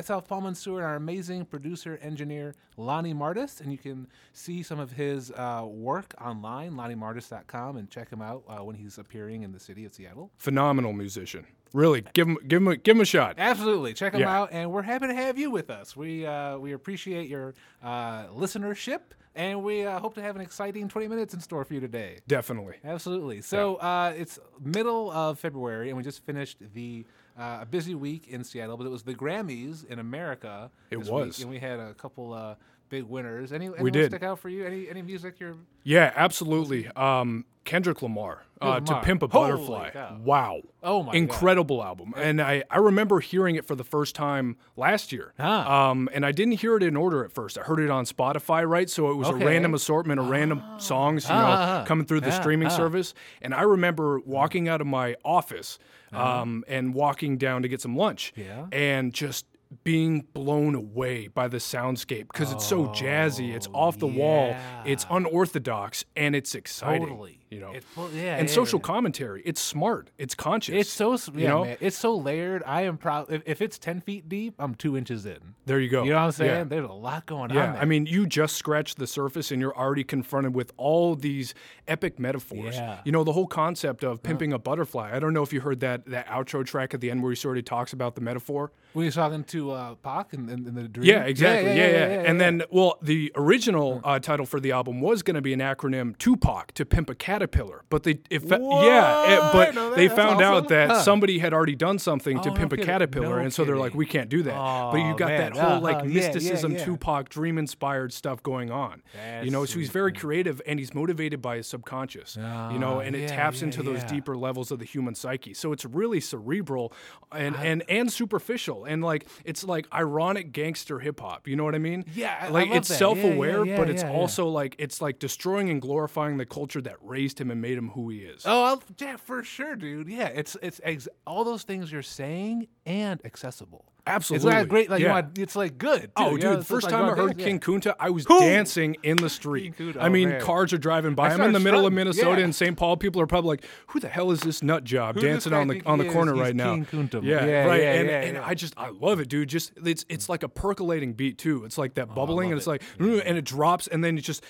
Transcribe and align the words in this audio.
Myself, 0.00 0.26
Paul 0.26 0.40
Mansour, 0.40 0.76
and 0.78 0.86
our 0.86 0.94
amazing 0.94 1.44
producer 1.44 1.98
engineer 2.00 2.54
Lonnie 2.78 3.12
Martis. 3.12 3.60
And 3.60 3.70
you 3.70 3.76
can 3.76 4.06
see 4.32 4.62
some 4.62 4.80
of 4.80 4.92
his 4.92 5.30
uh, 5.32 5.66
work 5.68 6.14
online, 6.18 6.72
lonniemartis.com, 6.72 7.76
and 7.76 7.90
check 7.90 8.08
him 8.08 8.22
out 8.22 8.42
uh, 8.48 8.64
when 8.64 8.76
he's 8.76 8.96
appearing 8.96 9.42
in 9.42 9.52
the 9.52 9.60
city 9.60 9.84
of 9.84 9.92
Seattle. 9.92 10.30
Phenomenal 10.38 10.94
musician. 10.94 11.44
Really, 11.74 12.02
give 12.14 12.26
him 12.28 12.38
give 12.48 12.62
him 12.62 12.68
a, 12.68 12.76
give 12.78 12.96
him 12.96 13.02
a 13.02 13.04
shot. 13.04 13.34
Absolutely, 13.36 13.92
check 13.92 14.14
him 14.14 14.20
Yeah. 14.20 14.34
out, 14.40 14.48
and 14.52 14.72
we're 14.72 14.80
happy 14.82 15.06
to 15.06 15.14
have 15.14 15.36
you 15.38 15.50
with 15.50 15.68
us. 15.68 15.94
We 15.94 16.24
uh, 16.24 16.56
we 16.56 16.72
appreciate 16.72 17.28
your 17.28 17.52
uh, 17.82 18.24
listenership, 18.28 19.00
and 19.34 19.62
we 19.62 19.84
uh, 19.84 20.00
hope 20.00 20.14
to 20.14 20.22
have 20.22 20.34
an 20.34 20.40
exciting 20.42 20.88
20 20.88 21.08
minutes 21.08 21.34
in 21.34 21.40
store 21.40 21.64
for 21.66 21.74
you 21.74 21.80
today. 21.80 22.20
Definitely. 22.26 22.76
Absolutely. 22.84 23.42
So 23.42 23.76
uh, 23.76 24.14
it's 24.16 24.38
middle 24.64 25.10
of 25.12 25.38
February, 25.38 25.90
and 25.90 25.96
we 25.98 26.02
just 26.02 26.24
finished 26.24 26.56
the 26.74 27.04
uh, 27.38 27.58
a 27.62 27.66
busy 27.66 27.94
week 27.94 28.28
in 28.28 28.44
Seattle, 28.44 28.76
but 28.76 28.86
it 28.86 28.90
was 28.90 29.02
the 29.02 29.14
Grammys 29.14 29.86
in 29.86 29.98
America. 29.98 30.70
It 30.90 30.98
was. 30.98 31.38
week, 31.38 31.40
and 31.40 31.50
we 31.50 31.58
had 31.58 31.80
a 31.80 31.94
couple 31.94 32.32
uh, 32.32 32.54
big 32.90 33.04
winners. 33.04 33.52
Any 33.52 33.66
anyone 33.66 33.92
did. 33.92 34.10
stick 34.10 34.22
out 34.22 34.38
for 34.38 34.50
you? 34.50 34.66
Any 34.66 34.88
any 34.90 35.00
music 35.00 35.40
you're 35.40 35.56
Yeah, 35.82 36.12
absolutely. 36.14 36.88
Um, 36.88 37.46
Kendrick 37.64 38.00
Lamar, 38.02 38.42
uh, 38.60 38.74
Kendrick 38.76 38.86
to 38.86 39.04
Pimp 39.04 39.22
a 39.22 39.28
Butterfly. 39.28 39.90
Wow. 40.24 40.62
Oh 40.82 41.02
my 41.02 41.12
God. 41.12 41.16
Incredible 41.16 41.84
album. 41.84 42.14
And 42.16 42.40
I, 42.40 42.64
I 42.70 42.78
remember 42.78 43.20
hearing 43.20 43.54
it 43.56 43.66
for 43.66 43.74
the 43.74 43.84
first 43.84 44.14
time 44.14 44.56
last 44.76 45.12
year. 45.12 45.34
Ah. 45.38 45.90
Um, 45.90 46.08
and 46.12 46.24
I 46.24 46.32
didn't 46.32 46.54
hear 46.54 46.76
it 46.76 46.82
in 46.82 46.96
order 46.96 47.22
at 47.22 47.32
first. 47.32 47.58
I 47.58 47.62
heard 47.62 47.78
it 47.78 47.90
on 47.90 48.06
Spotify, 48.06 48.66
right? 48.66 48.88
So 48.88 49.10
it 49.10 49.14
was 49.14 49.28
Okay. 49.28 49.44
a 49.44 49.46
random 49.46 49.74
assortment 49.74 50.18
of 50.18 50.30
random 50.30 50.62
songs, 50.78 51.24
you 51.28 51.34
Ah, 51.34 51.38
know, 51.40 51.46
ah, 51.46 51.80
ah. 51.82 51.84
coming 51.84 52.06
through 52.06 52.20
the 52.20 52.32
streaming 52.32 52.68
ah. 52.68 52.70
service. 52.70 53.14
And 53.42 53.54
I 53.54 53.62
remember 53.62 54.20
walking 54.20 54.66
out 54.68 54.80
of 54.80 54.86
my 54.86 55.16
office 55.22 55.78
um, 56.12 56.64
and 56.66 56.94
walking 56.94 57.36
down 57.36 57.62
to 57.62 57.68
get 57.68 57.80
some 57.82 57.94
lunch. 57.94 58.32
Uh-huh. 58.36 58.66
Yeah. 58.72 58.76
And 58.76 59.12
just 59.12 59.44
being 59.84 60.26
blown 60.32 60.74
away 60.74 61.28
by 61.28 61.48
the 61.48 61.58
soundscape 61.58 62.26
because 62.32 62.52
it's 62.52 62.66
so 62.66 62.86
jazzy, 62.88 63.54
it's 63.54 63.68
off 63.72 63.98
the 63.98 64.06
oh, 64.06 64.10
wall, 64.10 64.56
it's 64.84 65.06
Oh, 65.10 65.16
unorthodox, 65.16 66.04
and 66.16 66.34
it's 66.34 66.54
exciting. 66.54 67.06
totally 67.08 67.39
You 67.50 67.58
know, 67.58 67.72
It's 67.72 67.86
yeah, 68.14 68.36
and 68.36 68.48
yeah, 68.48 68.54
social 68.54 68.78
yeah. 68.78 68.84
commentary. 68.84 69.42
It's 69.44 69.60
smart. 69.60 70.10
It's 70.18 70.36
conscious. 70.36 70.74
It's 70.76 70.90
so 70.90 71.18
you 71.34 71.48
know? 71.48 71.64
man. 71.64 71.76
It's 71.80 71.98
so 71.98 72.14
layered. 72.16 72.62
I 72.64 72.82
am 72.82 72.96
proud. 72.96 73.32
If, 73.32 73.42
if 73.44 73.60
it's 73.60 73.76
ten 73.76 74.00
feet 74.00 74.28
deep, 74.28 74.54
I'm 74.60 74.76
two 74.76 74.96
inches 74.96 75.26
in. 75.26 75.38
There 75.66 75.80
you 75.80 75.88
go. 75.88 76.04
You 76.04 76.10
know 76.10 76.16
what 76.18 76.26
I'm 76.26 76.32
saying? 76.32 76.68
There's 76.68 76.88
a 76.88 76.92
lot 76.92 77.26
going 77.26 77.50
on. 77.50 77.56
Yeah. 77.56 77.76
I 77.80 77.84
mean, 77.86 78.06
you 78.06 78.24
just 78.26 78.54
scratched 78.54 78.98
the 78.98 79.06
surface 79.06 79.50
and 79.50 79.60
you're 79.60 79.76
already 79.76 80.04
confronted 80.04 80.54
with 80.54 80.72
all 80.76 81.16
these 81.16 81.54
epic 81.88 82.20
metaphors. 82.20 82.76
Yeah. 82.76 83.00
You 83.04 83.10
know, 83.10 83.24
the 83.24 83.32
whole 83.32 83.48
concept 83.48 84.04
of 84.04 84.22
pimping 84.22 84.52
a 84.52 84.58
butterfly. 84.58 85.10
I 85.12 85.18
don't 85.18 85.32
know 85.34 85.42
if 85.42 85.52
you 85.52 85.60
heard 85.60 85.80
that 85.80 86.06
that 86.06 86.28
outro 86.28 86.64
track 86.64 86.94
at 86.94 87.00
the 87.00 87.10
end 87.10 87.20
where 87.20 87.32
he 87.32 87.36
sort 87.36 87.58
of 87.58 87.64
talks 87.64 87.92
about 87.92 88.14
the 88.14 88.20
metaphor. 88.20 88.70
when 88.92 89.06
he's 89.06 89.16
talking 89.16 89.42
to 89.44 89.72
uh, 89.72 89.94
Pac 89.96 90.34
in, 90.34 90.48
in, 90.48 90.68
in 90.68 90.74
the 90.76 90.86
dream. 90.86 91.08
Yeah, 91.08 91.24
exactly. 91.24 91.70
Yeah, 91.70 91.88
yeah. 91.88 92.22
And 92.26 92.40
then, 92.40 92.62
well, 92.70 92.98
the 93.02 93.32
original 93.34 94.00
uh, 94.04 94.20
title 94.20 94.46
for 94.46 94.60
the 94.60 94.70
album 94.70 95.00
was 95.00 95.22
going 95.24 95.34
to 95.34 95.42
be 95.42 95.52
an 95.52 95.60
acronym 95.60 96.16
Tupac 96.18 96.72
to 96.74 96.84
pimp 96.84 97.10
a 97.10 97.14
caterpillar, 97.46 97.84
but 97.88 98.02
they, 98.02 98.18
if 98.30 98.44
yeah, 98.44 99.48
it, 99.48 99.52
but 99.52 99.74
No, 99.74 99.90
that- 99.90 99.96
they 99.96 100.06
that's 100.08 100.18
found 100.20 100.42
out 100.42 100.68
that 100.68 100.88
Huh. 100.90 101.00
somebody 101.02 101.38
had 101.38 101.52
already 101.54 101.74
done 101.74 101.98
something 101.98 102.40
to 102.40 102.50
Oh, 102.50 102.52
no 102.52 102.58
pimp 102.58 102.72
a 102.72 102.76
kidding. 102.76 102.86
caterpillar, 102.86 103.36
No 103.36 103.42
and 103.44 103.52
so 103.52 103.64
they're 103.64 103.76
like, 103.76 103.90
kidding. 103.92 103.98
we 103.98 104.06
can't 104.06 104.28
do 104.28 104.42
that. 104.42 104.54
but 104.92 104.98
you 104.98 105.14
got 105.16 105.28
man. 105.28 105.52
that 105.52 105.56
whole 105.56 105.80
like 105.80 105.96
Uh-huh. 105.96 106.04
Yeah, 106.06 106.20
yeah, 106.20 106.26
mysticism, 106.32 106.72
yeah. 106.72 106.84
Tupac, 106.84 107.28
dream-inspired 107.28 108.12
stuff 108.12 108.42
going 108.42 108.70
on. 108.70 109.02
you 109.42 109.50
know, 109.50 109.60
That's 109.60 109.72
so 109.72 109.78
he's 109.78 109.90
very 109.90 110.12
creative 110.12 110.60
and 110.66 110.78
he's 110.78 110.94
motivated 110.94 111.40
by 111.42 111.56
his 111.56 111.66
subconscious. 111.66 112.36
you 112.36 112.42
know, 112.78 112.96
Ah, 112.96 113.00
and 113.00 113.14
it 113.16 113.20
yeah, 113.22 113.26
taps 113.28 113.60
yeah, 113.60 113.66
into 113.66 113.82
those 113.82 113.98
yeah. 114.02 114.06
deeper 114.08 114.36
levels 114.36 114.70
of 114.70 114.78
the 114.78 114.84
human 114.84 115.14
psyche. 115.14 115.54
So 115.54 115.72
it's 115.72 115.84
really 115.84 116.20
cerebral 116.20 116.92
and 117.32 117.54
and 117.56 117.82
and 117.88 118.12
superficial 118.12 118.84
and 118.84 119.02
like 119.02 119.26
it's 119.44 119.64
like 119.64 119.86
ironic 119.94 120.52
gangster 120.52 120.98
hip 120.98 121.20
hop. 121.20 121.46
You 121.48 121.56
know 121.56 121.64
what 121.64 121.74
I 121.74 121.78
mean? 121.78 122.04
Yeah, 122.14 122.36
I- 122.40 122.46
I 122.46 122.48
like 122.48 122.68
love 122.68 122.76
it's 122.78 122.88
that. 122.88 122.94
Yeah, 122.94 122.98
self-aware, 122.98 123.64
yeah, 123.64 123.76
but 123.76 123.86
yeah, 123.88 123.94
it's 123.94 124.02
yeah, 124.02 124.10
yeah. 124.10 124.16
also 124.18 124.48
like 124.48 124.74
it's 124.78 125.00
like 125.00 125.18
destroying 125.18 125.70
and 125.70 125.80
glorifying 125.80 126.36
the 126.38 126.46
culture 126.46 126.80
that 126.82 126.96
him 127.38 127.50
and 127.50 127.60
made 127.60 127.76
him 127.76 127.90
who 127.90 128.08
he 128.08 128.20
is. 128.20 128.44
Oh, 128.46 128.62
I'll, 128.64 128.82
yeah, 128.98 129.16
for 129.16 129.42
sure, 129.44 129.76
dude. 129.76 130.08
Yeah, 130.08 130.28
it's 130.28 130.56
it's 130.62 130.80
ex- 130.82 131.08
all 131.26 131.44
those 131.44 131.62
things 131.64 131.92
you're 131.92 132.02
saying 132.02 132.68
and 132.86 133.20
accessible. 133.24 133.84
Absolutely. 134.06 134.48
It's 134.48 134.56
like 134.56 134.68
great. 134.68 134.90
Like 134.90 135.00
you 135.00 135.06
Yeah. 135.06 135.22
it's 135.36 135.54
like 135.54 135.76
good. 135.76 136.10
Oh, 136.16 136.30
you 136.30 136.38
know? 136.38 136.50
dude! 136.52 136.60
It's 136.60 136.68
First 136.68 136.84
like 136.84 136.92
time 136.94 137.04
I 137.04 137.14
heard 137.14 137.36
King. 137.38 137.60
Kunta, 137.60 137.94
I 138.00 138.08
was 138.10 138.24
Who? 138.24 138.40
dancing 138.40 138.96
in 139.02 139.18
the 139.18 139.28
street. 139.28 139.76
Kunta, 139.76 139.98
I 139.98 140.06
oh, 140.06 140.08
mean, 140.08 140.30
man. 140.30 140.40
cars 140.40 140.72
are 140.72 140.78
driving 140.78 141.14
by. 141.14 141.28
I 141.28 141.34
I'm 141.34 141.42
in 141.42 141.52
the 141.52 141.60
middle 141.60 141.86
of 141.86 141.92
Minnesota 141.92 142.40
yeah. 142.40 142.46
in 142.46 142.52
St. 142.52 142.76
Paul. 142.76 142.96
People 142.96 143.20
are 143.20 143.26
probably 143.26 143.48
like, 143.48 143.64
"Who 143.88 144.00
the 144.00 144.08
hell 144.08 144.30
is 144.30 144.40
this 144.40 144.62
nut 144.62 144.84
job 144.84 145.16
Who 145.16 145.20
dancing 145.20 145.52
on 145.52 145.68
the 145.68 145.82
on 145.84 145.98
the 145.98 146.06
is? 146.06 146.12
corner 146.12 146.34
right 146.34 146.56
now?" 146.56 146.74
King 146.74 146.86
Kunta. 146.86 147.22
Yeah, 147.22 147.44
Yeah, 147.44 147.64
right. 147.66 147.82
yeah, 147.82 147.92
and 147.92 148.08
yeah, 148.08 148.20
and 148.22 148.36
yeah. 148.36 148.46
I 148.46 148.54
just 148.54 148.74
I 148.78 148.88
love 148.88 149.20
it, 149.20 149.28
dude. 149.28 149.48
Just 149.48 149.72
it's 149.84 150.04
it's 150.08 150.28
like 150.28 150.42
a 150.42 150.48
percolating 150.48 151.12
beat 151.12 151.36
too. 151.36 151.64
It's 151.64 151.76
like 151.78 151.94
that 151.94 152.08
Oh, 152.10 152.14
bubbling, 152.14 152.50
and 152.50 152.58
it's 152.58 152.66
like, 152.66 152.82
and 152.98 153.12
it 153.38 153.44
drops, 153.44 153.86
and 153.86 154.02
then 154.02 154.16
it 154.18 154.22
just. 154.22 154.44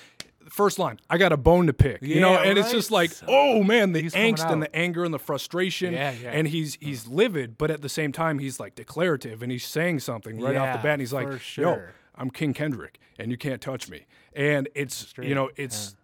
First 0.50 0.78
line, 0.78 0.98
I 1.08 1.16
got 1.18 1.32
a 1.32 1.36
bone 1.36 1.66
to 1.66 1.72
pick, 1.72 2.02
you 2.02 2.20
know, 2.20 2.32
Yeah, 2.32 2.48
and 2.48 2.58
it's 2.58 2.70
just 2.70 2.90
like, 2.90 3.12
oh 3.28 3.62
man, 3.62 3.92
the 3.92 4.02
He's 4.02 4.14
angst 4.14 4.50
and 4.50 4.62
the 4.62 4.74
anger 4.74 5.04
and 5.04 5.14
the 5.14 5.18
frustration, 5.18 5.92
Yeah, 5.94 6.12
yeah. 6.12 6.30
and 6.30 6.48
he's 6.48 6.76
he's 6.80 7.06
livid, 7.06 7.56
but 7.56 7.70
at 7.70 7.82
the 7.82 7.88
same 7.88 8.12
time, 8.12 8.38
he's 8.38 8.58
like 8.60 8.74
declarative 8.74 9.42
and 9.42 9.50
he's 9.52 9.64
saying 9.64 10.00
something 10.00 10.40
right 10.40 10.56
off 10.56 10.76
the 10.76 10.82
bat, 10.82 10.94
and 10.94 11.02
he's 11.02 11.12
like, 11.12 11.30
for 11.32 11.60
yo. 11.60 11.82
I'm 12.16 12.30
King 12.30 12.52
Kendrick, 12.52 12.98
and 13.18 13.30
you 13.30 13.38
can't 13.38 13.62
touch 13.62 13.88
me. 13.88 14.06
And 14.34 14.68
it's 14.74 15.14
you 15.20 15.34
know 15.34 15.50
it's 15.56 15.96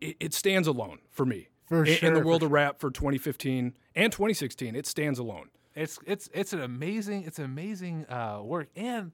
it, 0.00 0.16
it 0.18 0.34
stands 0.34 0.66
alone 0.66 0.98
for 1.10 1.26
me 1.26 1.48
For 1.68 1.84
in, 1.84 1.98
in 2.02 2.14
the 2.14 2.20
world 2.20 2.42
of 2.42 2.50
rap 2.50 2.78
for 2.80 2.90
2015 2.90 3.74
and 3.94 4.12
2016. 4.12 4.74
It 4.74 4.86
stands 4.86 5.18
alone. 5.18 5.50
It's 5.74 5.98
it's 6.06 6.30
it's 6.32 6.52
an 6.52 6.62
amazing 6.62 7.24
it's 7.24 7.38
an 7.38 7.44
amazing 7.44 8.06
uh, 8.08 8.40
work, 8.42 8.68
and 8.74 9.12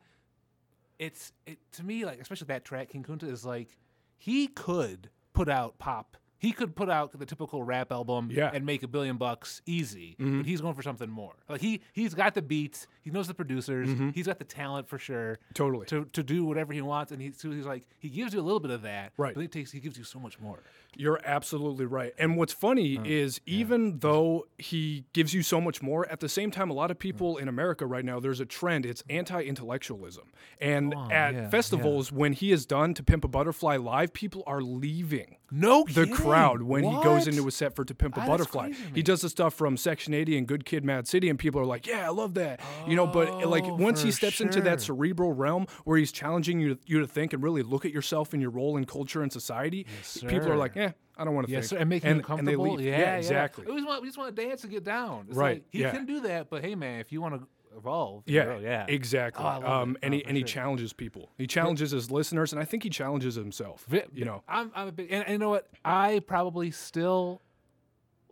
it's 0.99 1.33
it 1.47 1.59
to 1.73 1.85
me 1.85 2.05
like 2.05 2.21
especially 2.21 2.47
that 2.47 2.65
track 2.65 2.91
King 2.91 3.03
Kunta 3.03 3.25
is 3.25 3.45
like 3.45 3.77
he 4.21 4.47
could 4.47 5.09
put 5.33 5.49
out 5.49 5.79
pop. 5.79 6.17
He 6.39 6.53
could 6.53 6.75
put 6.75 6.89
out 6.89 7.13
the 7.19 7.27
typical 7.27 7.63
rap 7.63 7.93
album 7.93 8.31
Yeah. 8.33 8.47
Mm-hmm. 8.47 8.57
and 8.57 8.65
make 8.67 8.83
a 8.83 8.89
billion 8.89 9.19
bucks 9.19 9.61
easy, 9.67 10.17
but 10.19 10.47
he's 10.47 10.61
going 10.63 10.75
for 10.75 10.81
something 10.83 11.11
more. 11.11 11.35
Like 11.51 11.61
he 11.61 11.83
he's 11.93 12.15
got 12.15 12.33
the 12.35 12.41
beats, 12.41 12.87
he 13.03 13.11
knows 13.11 13.29
the 13.29 13.35
producers, 13.35 13.91
he's 14.15 14.27
got 14.27 14.39
the 14.39 14.47
talent 14.47 14.89
for 14.89 14.97
sure. 14.99 15.33
Mm-hmm. 15.35 15.53
Totally. 15.55 15.87
to, 15.87 16.07
to 16.15 16.23
do 16.23 16.47
whatever 16.47 16.73
he 16.73 16.81
wants, 16.81 17.13
and 17.13 17.21
he's 17.21 17.39
so 17.39 17.51
he's 17.51 17.67
like 17.67 17.87
he 17.99 18.09
gives 18.09 18.33
you 18.33 18.41
a 18.41 18.47
little 18.49 18.61
bit 18.61 18.71
of 18.71 18.83
that, 18.83 19.13
Right. 19.19 19.35
But 19.35 19.43
he 19.43 19.49
takes 19.49 19.71
he 19.71 19.81
gives 19.81 19.99
you 19.99 20.05
so 20.05 20.19
much 20.19 20.39
more. 20.41 20.61
You're 20.97 21.21
absolutely 21.25 21.87
right. 21.87 22.13
And 22.19 22.37
what's 22.37 22.53
funny 22.53 22.99
is 23.05 23.41
even 23.47 23.99
though 24.01 24.47
he 24.59 25.05
gives 25.13 25.33
you 25.33 25.43
so 25.43 25.61
much 25.61 25.83
more, 25.83 26.07
at 26.11 26.21
the 26.21 26.29
same 26.29 26.51
time, 26.51 26.71
a 26.71 26.75
lot 26.75 26.91
of 26.91 26.99
people 26.99 27.37
in 27.37 27.49
America 27.49 27.87
right 27.87 28.05
now, 28.05 28.21
there's 28.21 28.41
a 28.41 28.47
trend. 28.47 28.85
It's 28.85 29.03
anti-intellectualism. 29.09 30.25
And 30.61 30.95
on, 30.95 31.13
at 31.13 31.35
yeah, 31.35 31.49
festivals, 31.49 32.13
when 32.13 32.33
he 32.33 32.53
is 32.53 32.67
done 32.67 32.95
to 32.95 33.03
Pimp 33.03 33.25
a 33.25 33.29
Butterfly 33.29 33.77
live, 33.77 34.13
people 34.13 34.43
are 34.47 34.61
leaving. 34.61 35.37
No, 35.53 35.83
the 35.85 36.03
kidding. 36.03 36.15
crowd 36.15 36.63
when 36.63 36.85
he 36.85 37.03
goes 37.03 37.27
into 37.27 37.47
a 37.49 37.51
set 37.51 37.75
for 37.75 37.85
To 37.85 37.95
Pimp 37.95 38.17
a 38.17 38.21
Ah, 38.21 38.27
Butterfly. 38.27 38.71
He 38.95 39.03
does 39.03 39.21
the 39.23 39.29
stuff 39.29 39.53
from 39.53 39.77
Section 39.77 40.15
80 40.15 40.39
and 40.39 40.47
Good 40.47 40.65
Kid, 40.65 40.85
Mad 40.85 41.09
City, 41.09 41.29
and 41.29 41.37
people 41.37 41.61
are 41.61 41.65
like, 41.67 41.89
"Yeah, 41.89 42.07
I 42.07 42.11
love 42.11 42.35
that," 42.35 42.61
you 42.87 42.95
know. 42.95 43.07
But 43.09 43.49
like 43.49 43.65
Oh, 43.65 43.75
once 43.75 44.01
he 44.03 44.13
steps 44.13 44.41
into 44.41 44.61
that 44.61 44.81
cerebral 44.81 45.33
realm 45.33 45.67
where 45.85 45.99
he's 45.99 46.13
challenging 46.13 46.61
you 46.61 46.75
to, 46.77 46.81
you 46.87 47.01
to 47.01 47.07
think 47.07 47.33
and 47.33 47.43
really 47.43 47.63
look 47.63 47.85
at 47.85 47.91
yourself 47.93 48.33
and 48.33 48.41
your 48.41 48.53
role 48.53 48.77
in 48.77 48.85
culture 48.85 49.23
and 49.23 49.33
society, 49.33 49.87
people 50.29 50.53
are 50.53 50.57
like, 50.57 50.77
"Eh, 50.81 50.93
I 51.17 51.25
don't 51.25 51.35
want 51.35 51.47
to 51.47 51.53
Yes, 51.53 51.65
think," 51.65 51.71
sir, 51.71 51.77
and 51.79 51.89
making 51.89 52.11
and, 52.11 52.17
you 52.19 52.25
comfortable. 52.25 52.65
And 52.67 52.79
they 52.79 52.85
leave. 52.85 52.93
Yeah, 52.93 52.99
yeah, 53.01 53.17
exactly. 53.17 53.65
We 53.67 53.75
just 53.75 53.87
want 53.87 54.03
we 54.03 54.09
just 54.09 54.19
want 54.19 54.35
to 54.35 54.43
dance 54.47 54.63
and 54.65 54.73
get 54.73 54.85
down. 54.85 55.27
It's 55.29 55.37
Right, 55.37 55.57
Like, 55.57 55.65
he 55.71 55.81
yeah. 55.83 55.91
can 55.93 56.07
do 56.07 56.21
that, 56.21 56.49
but 56.51 56.65
hey, 56.65 56.75
man, 56.75 57.01
if 57.01 57.13
you 57.13 57.21
want 57.21 57.35
to 57.41 57.47
evolve, 57.77 58.25
Yeah, 58.27 58.45
bro, 58.47 58.59
yeah, 58.59 58.85
exactly. 58.89 59.45
Oh, 59.45 59.49
um, 59.49 59.97
and 60.03 60.13
Oh, 60.13 60.17
he 60.17 60.23
for 60.23 60.29
and 60.29 60.37
he 60.37 60.43
challenges 60.43 60.93
people. 60.93 61.31
He 61.39 61.47
challenges 61.47 61.91
his 61.93 62.11
listeners, 62.11 62.53
and 62.53 62.61
I 62.61 62.65
think 62.65 62.83
he 62.83 62.91
challenges 62.91 63.35
himself. 63.37 63.87
You 64.13 64.25
know, 64.25 64.43
I'm, 64.49 64.73
I'm 64.75 64.89
a 64.89 64.93
big, 64.93 65.13
and, 65.13 65.23
and 65.25 65.33
you 65.33 65.39
know 65.39 65.51
what? 65.51 65.69
I 65.85 66.21
probably 66.27 66.71
still 66.73 67.41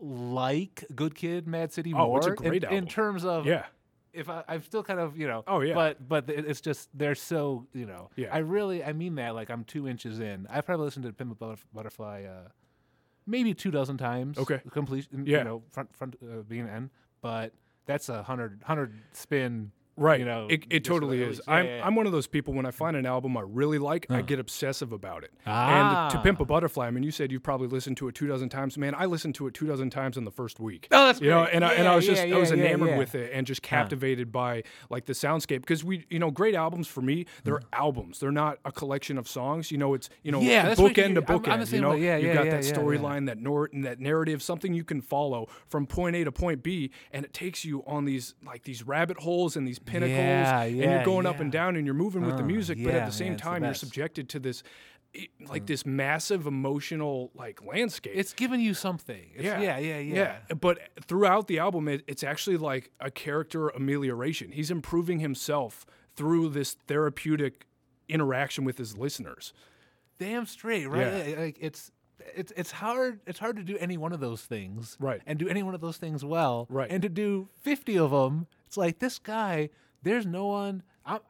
like 0.00 0.84
Good 0.94 1.14
Kid, 1.14 1.46
Mad 1.46 1.72
City 1.72 1.92
Oh, 1.94 2.06
more 2.06 2.18
it's 2.18 2.26
a 2.26 2.30
in- 2.30 2.36
great 2.36 2.64
in, 2.64 2.70
album. 2.70 2.86
terms 2.88 3.24
of 3.24 3.46
yeah, 3.46 3.66
if 4.18 4.28
I, 4.28 4.42
I'm 4.48 4.62
still 4.62 4.82
kind 4.82 5.00
of 5.00 5.16
you 5.16 5.26
know. 5.26 5.44
Oh, 5.46 5.60
yeah. 5.60 5.74
But 5.74 6.08
but 6.08 6.28
it's 6.28 6.60
just 6.60 6.88
they're 6.92 7.14
so 7.14 7.66
you 7.72 7.86
know. 7.86 8.10
Yeah. 8.16 8.28
I 8.32 8.38
really 8.38 8.84
I 8.84 8.92
mean 8.92 9.14
that 9.16 9.34
like 9.34 9.50
I'm 9.50 9.64
two 9.64 9.88
inches 9.88 10.20
in. 10.20 10.46
I've 10.50 10.66
probably 10.66 10.84
listened 10.84 11.04
to 11.04 11.12
Pimp 11.12 11.40
a 11.40 11.56
Butterfly 11.72 12.24
uh, 12.24 12.48
maybe 13.26 13.54
two 13.54 13.70
dozen 13.70 13.96
times. 13.96 14.38
Okay. 14.38 14.60
Completion. 14.72 15.24
Yeah. 15.26 15.38
You 15.38 15.44
know, 15.44 15.62
front 15.70 15.94
front 15.94 16.16
uh, 16.22 16.42
beginning 16.42 16.70
to 16.70 16.74
end. 16.76 16.90
But 17.20 17.52
that's 17.86 18.08
a 18.08 18.22
hundred 18.22 18.62
hundred 18.64 18.94
spin. 19.12 19.72
Right. 19.98 20.20
You 20.20 20.26
know, 20.26 20.46
it, 20.48 20.64
it 20.70 20.84
totally 20.84 21.22
is. 21.22 21.40
Yeah, 21.46 21.54
I'm, 21.54 21.66
yeah, 21.66 21.76
yeah. 21.78 21.86
I'm 21.86 21.94
one 21.96 22.06
of 22.06 22.12
those 22.12 22.26
people 22.26 22.54
when 22.54 22.64
I 22.66 22.70
find 22.70 22.96
an 22.96 23.04
album 23.04 23.36
I 23.36 23.42
really 23.44 23.78
like, 23.78 24.06
I 24.10 24.22
get 24.22 24.38
obsessive 24.38 24.92
about 24.92 25.24
it. 25.24 25.32
Ah. 25.46 26.04
And 26.06 26.12
to 26.12 26.22
Pimp 26.22 26.40
a 26.40 26.44
Butterfly, 26.44 26.86
I 26.86 26.90
mean, 26.90 27.02
you 27.02 27.10
said 27.10 27.32
you've 27.32 27.42
probably 27.42 27.66
listened 27.68 27.96
to 27.98 28.08
it 28.08 28.14
two 28.14 28.26
dozen 28.28 28.48
times. 28.48 28.78
Man, 28.78 28.94
I 28.96 29.06
listened 29.06 29.34
to 29.36 29.46
it 29.48 29.54
two 29.54 29.66
dozen 29.66 29.90
times 29.90 30.16
in 30.16 30.24
the 30.24 30.30
first 30.30 30.60
week. 30.60 30.86
Oh, 30.92 31.06
that's 31.06 31.20
you 31.20 31.30
know, 31.30 31.42
great. 31.44 31.54
and 31.54 31.64
I, 31.64 31.72
and 31.74 31.84
Yeah, 31.84 31.92
I 31.92 31.96
was 31.96 32.06
just 32.06 32.26
yeah, 32.26 32.36
I 32.36 32.38
was 32.38 32.50
yeah, 32.50 32.56
yeah, 32.56 32.64
enamored 32.66 32.88
yeah. 32.90 32.98
with 32.98 33.14
it 33.14 33.32
and 33.34 33.46
just 33.46 33.60
captivated 33.62 34.30
by 34.30 34.62
like 34.88 35.06
the 35.06 35.12
soundscape 35.12 35.60
because 35.60 35.82
we 35.84 36.06
you 36.10 36.18
know 36.18 36.30
great 36.30 36.54
albums 36.54 36.86
for 36.86 37.02
me 37.02 37.26
they're 37.44 37.60
albums 37.72 38.20
they're 38.20 38.30
not 38.30 38.58
a 38.64 38.70
collection 38.72 39.18
of 39.18 39.28
songs 39.28 39.70
you 39.72 39.78
know 39.78 39.94
it's 39.94 40.08
you 40.22 40.30
know. 40.32 40.40
Yeah, 40.40 40.66
that's 40.68 40.80
what 40.80 40.92
bookend 40.92 41.08
you- 41.10 41.14
to 41.20 41.32
I'm- 41.32 41.44
I'm 41.50 41.60
bookend 41.60 41.72
you 41.72 41.80
know 41.80 41.90
way. 41.90 42.04
Yeah, 42.04 42.16
you've 42.16 42.26
yeah, 42.28 42.34
got 42.34 42.44
yeah, 42.46 42.50
that 42.52 42.64
yeah, 42.64 42.70
yeah. 42.70 42.76
storyline 42.76 43.26
that 43.26 43.38
nor- 43.38 43.70
that 43.72 43.98
narrative 44.00 44.42
something 44.42 44.74
you 44.74 44.84
can 44.84 45.00
follow 45.00 45.48
from 45.66 45.86
point 45.86 46.14
A 46.16 46.24
to 46.24 46.32
point 46.32 46.62
B 46.62 46.90
and 47.12 47.24
it 47.24 47.32
takes 47.32 47.64
you 47.64 47.82
on 47.86 48.04
these 48.04 48.34
like 48.46 48.62
these 48.62 48.82
rabbit 48.84 49.18
holes 49.18 49.56
and 49.56 49.66
these 49.66 49.78
pinnacles 49.90 50.16
Yeah, 50.18 50.62
and 50.62 50.76
you're 50.76 51.04
going 51.04 51.26
up 51.26 51.40
and 51.40 51.50
down 51.52 51.76
and 51.76 51.86
you're 51.86 51.94
moving 51.94 52.22
with 52.26 52.36
the 52.36 52.42
Uh, 52.42 52.46
music, 52.46 52.78
but 52.82 52.94
at 52.94 53.06
the 53.06 53.12
same 53.12 53.28
man, 53.28 53.32
it's 53.34 53.42
the 53.42 53.48
time 53.48 53.64
you're 53.64 53.74
subjected 53.74 54.28
to 54.30 54.38
this 54.38 54.62
i- 55.16 55.28
like 55.50 55.66
this 55.66 55.86
massive 55.86 56.46
emotional 56.46 57.30
like 57.34 57.64
landscape. 57.64 58.12
It's 58.14 58.32
giving 58.34 58.60
you 58.60 58.74
something. 58.74 59.30
It's, 59.34 59.44
Yeah. 59.44 59.60
yeah, 59.60 59.78
yeah, 59.78 59.98
yeah. 59.98 60.54
But 60.54 60.78
throughout 61.06 61.46
the 61.48 61.58
album, 61.58 61.88
it, 61.88 62.04
it's 62.06 62.22
actually 62.22 62.56
like 62.58 62.90
a 63.00 63.10
character 63.10 63.68
amelioration. 63.70 64.52
He's 64.52 64.70
improving 64.70 65.20
himself 65.20 65.86
through 66.14 66.50
this 66.50 66.74
therapeutic 66.86 67.66
interaction 68.08 68.64
with 68.64 68.76
his 68.78 68.96
listeners. 68.98 69.52
Damn 70.18 70.46
straight, 70.46 70.86
right? 70.88 71.06
Yeah. 71.06 71.18
Like- 71.26 71.38
Like 71.38 71.56
it's 71.60 71.90
it's 72.36 72.52
it's 72.56 72.72
hard 72.72 73.20
it's 73.26 73.38
hard 73.38 73.56
to 73.56 73.62
do 73.62 73.78
any 73.78 73.96
one 73.96 74.12
of 74.12 74.20
those 74.20 74.42
things, 74.44 74.96
Right. 75.00 75.22
And 75.26 75.38
do 75.38 75.48
any 75.48 75.62
one 75.62 75.74
of 75.74 75.80
those 75.80 75.96
things 75.96 76.24
well, 76.24 76.66
Right. 76.68 76.90
And 76.90 77.00
to 77.02 77.08
do 77.08 77.48
fifty 77.62 77.96
of 77.96 78.10
them, 78.10 78.46
it's 78.68 78.76
like 78.76 78.98
this 78.98 79.18
guy. 79.18 79.70
There's 80.02 80.26
no 80.26 80.46
one. 80.46 80.82
I'm 81.06 81.20